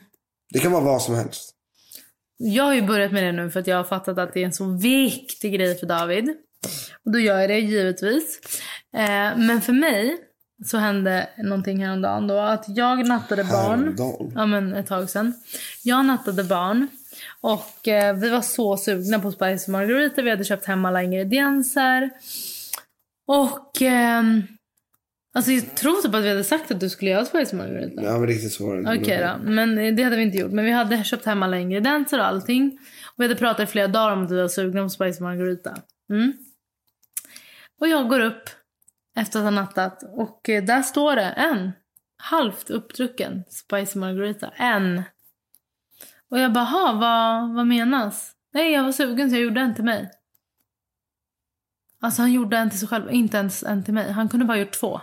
[0.54, 1.54] Det kan vara vad som helst.
[2.38, 4.46] Jag har ju börjat med det nu för att jag har fattat att det är
[4.46, 6.30] en så viktig grej för David.
[7.06, 8.40] Och då gör jag det givetvis.
[8.96, 10.18] Eh, men för mig
[10.66, 13.80] så hände någonting häromdagen då att jag nattade barn.
[13.80, 14.32] Häromdagen.
[14.36, 15.34] Ja men ett tag sedan.
[15.84, 16.88] Jag nattade barn.
[17.42, 20.22] Och eh, vi var så sugna på Spicy Margarita.
[20.22, 22.10] Vi hade köpt hem alla ingredienser.
[23.28, 23.82] Och...
[23.82, 24.44] ehm,
[25.34, 28.04] alltså jag tror typ att vi hade sagt att du skulle göra Spicy Margarita.
[28.04, 29.00] Ja men riktigt så var det.
[29.02, 30.52] Okej då, men det hade vi inte gjort.
[30.52, 32.80] Men vi hade köpt hem alla ingredienser och allting.
[33.06, 35.78] Och vi hade pratat i flera dagar om att vi var sugna på Spicy Margarita.
[36.10, 36.34] Mm.
[37.80, 38.50] Och jag går upp
[39.16, 41.72] efter att ha nattat och eh, där står det en
[42.18, 44.50] halvt uppdrucken Spicy Margarita.
[44.58, 45.04] En.
[46.30, 48.32] Och jag bara, "Ha, vad, vad menas?
[48.54, 50.12] Nej, jag var sugen så jag gjorde en till mig.
[52.02, 54.12] Alltså han gjorde en till sig själv, inte ens en till mig.
[54.12, 55.02] Han kunde bara gjort två.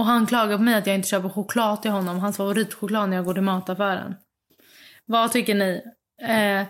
[0.00, 2.18] Och han klagar på mig att jag inte köper choklad till honom.
[2.18, 4.14] Hans favoritchoklad när jag går till mataffären.
[5.06, 5.82] Vad tycker ni?
[6.22, 6.66] Eh,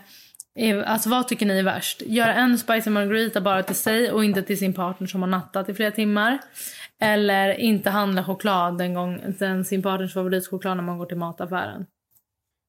[0.54, 2.02] är, alltså vad tycker ni är värst?
[2.06, 5.68] Göra en spicy margarita bara till sig och inte till sin partner som har nattat
[5.68, 6.38] i flera timmar.
[7.00, 11.86] Eller inte handla choklad den gång, den sin partners favoritchoklad när man går till mataffären.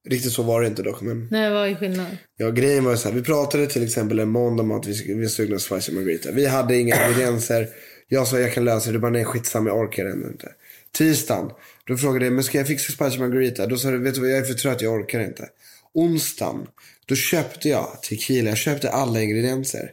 [0.08, 1.00] Riktigt så var det inte dock.
[1.00, 2.18] Men Nej, vad är skillnaden?
[2.36, 3.16] ja, grejen var så här.
[3.16, 6.32] Vi pratade till exempel en måndag om att vi, vi sugna på spicy margarita.
[6.32, 7.68] Vi hade inga ingredienser.
[8.12, 8.92] Jag sa jag kan lösa det.
[8.92, 10.48] Du bara nej skitsamma jag orkar ändå inte.
[10.92, 11.50] Tisdagen.
[11.86, 13.66] Då frågade jag men ska jag fixa spicy margarita?
[13.66, 15.48] Då sa du vet du vad jag är för trött jag orkar inte.
[15.94, 16.66] Onsdagen.
[17.06, 18.48] Då köpte jag tequila.
[18.48, 19.90] Jag köpte alla ingredienser.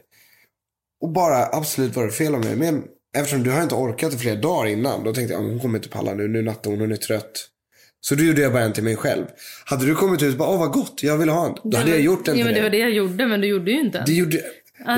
[1.00, 2.56] Och bara absolut var det fel av mig.
[2.56, 2.84] Men
[3.16, 5.04] eftersom du har inte orkat i flera dagar innan.
[5.04, 6.28] Då tänkte jag hon kommer inte palla nu.
[6.28, 6.80] Nu nattar hon.
[6.80, 7.46] Hon är trött.
[8.00, 9.24] Så då gjorde jag bara en till mig själv.
[9.64, 11.02] Hade du kommit ut och bara åh vad gott.
[11.02, 11.70] Jag vill ha en.
[11.70, 13.46] Då hade jag gjort en Ja, till men det var det jag gjorde, men du
[13.46, 14.04] gjorde ju inte en.
[14.06, 14.42] Det gjorde...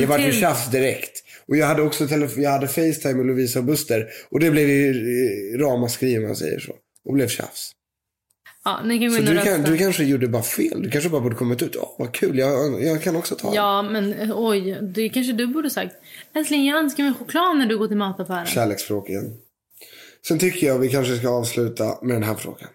[0.01, 1.25] Det vart ju tjafs direkt.
[1.49, 2.05] Och jag hade också
[2.37, 4.09] jag hade Facetime med Lovisa och Buster.
[4.31, 6.73] Och det blev ju eh, ramaskri om man säger så.
[7.05, 7.73] Och blev tjafs.
[8.65, 10.83] Ja, ni kan gå Så in och du, kan, du kanske gjorde bara fel.
[10.83, 11.77] Du kanske bara borde kommit ut.
[11.77, 13.55] Åh vad kul, jag, jag kan också ta.
[13.55, 15.97] Ja, men eh, oj, det kanske du borde sagt.
[16.35, 18.47] Älskling, jag önskar mig choklad när du går till mataffären.
[18.47, 19.37] Kärleksspråk igen.
[20.29, 22.69] Sen tycker jag vi kanske ska avsluta med den här frågan.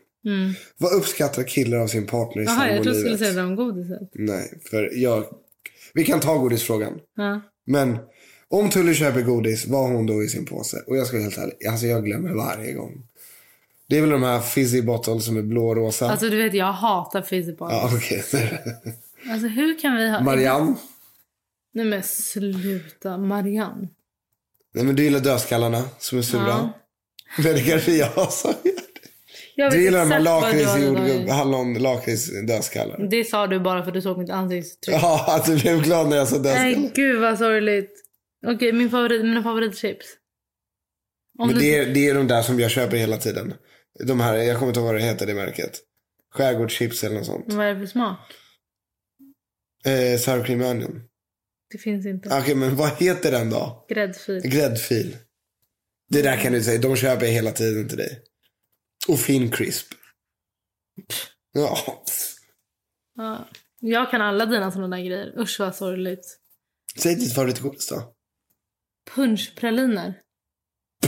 [0.77, 2.57] Vad uppskattar killar av sin partner i Mm.
[2.57, 3.33] Jaha, jag trodde du skulle sambolivet?
[3.33, 4.09] säga det om godiset.
[4.13, 5.25] Nej, för jag...
[5.93, 6.99] Vi kan ta godisfrågan.
[7.15, 7.41] Ja.
[7.65, 7.97] Men
[8.49, 10.83] om Tully köper godis, vad har hon då i sin påse?
[10.87, 13.03] Och jag ska vara helt ärlig, alltså jag glömmer varje gång.
[13.89, 16.09] Det är väl de här fizzy bottles som är blå och rosa.
[16.09, 17.71] Alltså du vet, jag hatar fizzy ja.
[17.71, 18.23] ja, okej.
[19.29, 20.21] Alltså hur kan vi ha...
[20.23, 20.75] Marianne.
[21.73, 23.87] Nej men sluta, Marianne.
[24.73, 26.47] Nej men du gillar dödskallarna som är sura.
[26.47, 26.73] Ja.
[27.43, 28.53] Men det kanske är jag som
[29.55, 29.77] gör det.
[29.77, 33.07] Du gillar de här lakrits, jordgubb, hallon, lakrits, dödskallar.
[33.09, 34.95] Det sa du bara för att du såg mitt ansiktsuttryck.
[35.01, 36.63] Ja, att du blev glad när jag sa dödskallar.
[36.63, 38.06] Nej gud vad sorgligt.
[38.47, 40.05] Okej, min favorit, mina favoritchips.
[41.39, 43.53] Om Men det är, det är de där som jag köper hela tiden.
[43.99, 45.79] De här, jag kommer inte ihåg vad det heter det märket.
[46.31, 47.53] Skärgårdschips eller något sånt.
[47.53, 48.19] Vad är det för smak?
[49.85, 51.01] Eh, sour cream onion.
[51.71, 52.37] Det finns inte.
[52.41, 53.85] Okej, men vad heter den då?
[53.89, 54.41] Gräddfil.
[54.41, 55.17] Gräddfil.
[56.09, 56.81] Det där kan du säga.
[56.81, 58.21] De köper jag hela tiden till dig.
[59.07, 59.87] Och fin crisp.
[61.51, 62.03] Ja.
[63.15, 63.47] Ja.
[63.79, 65.39] Jag kan alla dina sådana där grejer.
[65.39, 66.39] Usch vad sorgligt.
[66.97, 68.13] Säg ditt favoritgodis då.
[69.15, 70.13] Punschpraliner.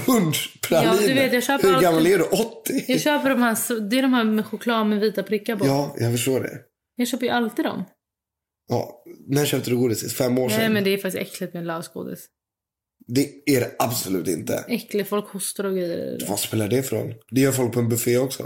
[0.06, 0.94] Punschpraliner.
[0.94, 2.24] Ja, du vet, jag köper Hur gammal är du?
[2.24, 2.86] 80?
[2.88, 5.66] Jag köper de här, det är de här med choklad med vita prickar på.
[5.66, 6.60] Ja, jag förstår det.
[6.96, 7.84] Jag köper ju alltid dem.
[8.68, 9.04] Ja.
[9.28, 10.14] När köpte du godis?
[10.14, 10.60] Fem år sedan?
[10.60, 12.28] Nej men det är faktiskt äckligt med lösgodis.
[13.08, 14.66] Det är det absolut inte.
[14.68, 16.20] Äckligt, folk hostar och grejer.
[16.30, 17.16] Vad spelar det för roll?
[17.32, 18.44] Det gör folk på en buffé också.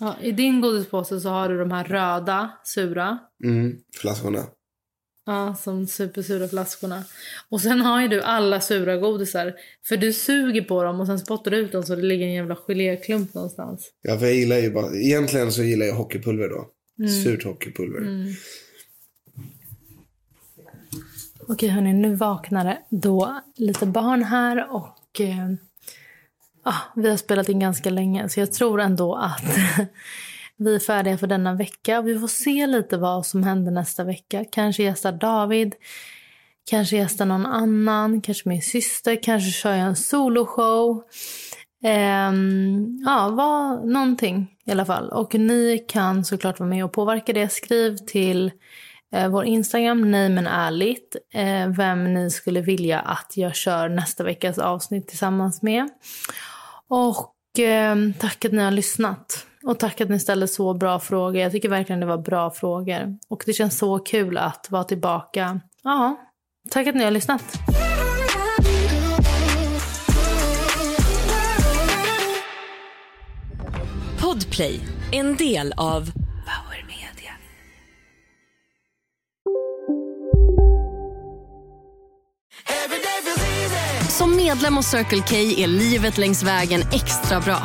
[0.00, 3.18] Ja, I din godispåse så har du de här röda, sura.
[3.44, 4.46] Mm, flaskorna.
[5.26, 7.04] Ja, som supersura flaskorna.
[7.48, 9.54] Och sen har ju du alla sura godisar.
[9.84, 12.32] För du suger på dem och sen spottar du ut dem så det ligger en
[12.32, 13.90] jävla geléklump någonstans.
[14.02, 14.96] Ja, för jag gillar ju bara...
[14.96, 16.70] Egentligen så gillar jag hockeypulver då.
[16.98, 17.10] Mm.
[17.22, 18.34] Surt hockeypulver.
[21.48, 25.52] Okej hörni, nu vaknar det då lite barn här och eh,
[26.62, 29.44] ah, vi har spelat in ganska länge så jag tror ändå att
[30.56, 32.02] vi är färdiga för denna vecka.
[32.02, 34.44] Vi får se lite vad som händer nästa vecka.
[34.52, 35.74] Kanske gästar David,
[36.70, 41.02] kanske gästar någon annan, kanske min syster, kanske kör jag en soloshow.
[41.84, 45.10] Um, ja, var någonting i alla fall.
[45.10, 47.48] Och ni kan såklart vara med och påverka det.
[47.48, 48.52] Skriv till
[49.14, 54.24] eh, vår Instagram, nej men ärligt, eh, vem ni skulle vilja att jag kör nästa
[54.24, 55.88] veckas avsnitt tillsammans med.
[56.88, 59.46] Och eh, tack att ni har lyssnat.
[59.66, 61.36] Och tack att ni ställde så bra frågor.
[61.36, 63.18] Jag tycker verkligen det var bra frågor.
[63.28, 65.60] Och det känns så kul att vara tillbaka.
[65.82, 66.16] Ja,
[66.70, 67.44] tack att ni har lyssnat.
[74.20, 74.80] Podplay,
[75.12, 77.32] en del av Power Media.
[84.08, 87.58] Som medlem hos Circle K är livet längs vägen extra bra.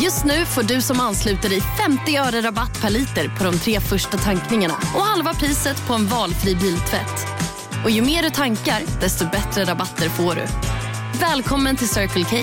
[0.00, 3.80] Just nu får du som ansluter dig 50 öre rabatt per liter på de tre
[3.80, 7.26] första tankningarna och halva priset på en valfri biltvätt.
[7.84, 10.42] Och ju mer du tankar, desto bättre rabatter får du.
[11.20, 12.36] Välkommen till Circle K.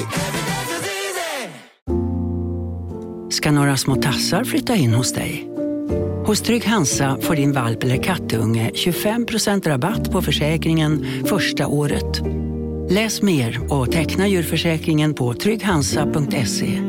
[3.39, 5.49] ska några små tassar flytta in hos dig.
[6.25, 12.21] Hos Trygg Hansa får din valp eller kattunge 25% rabatt på försäkringen första året.
[12.89, 16.88] Läs mer och teckna djurförsäkringen på trygghansa.se.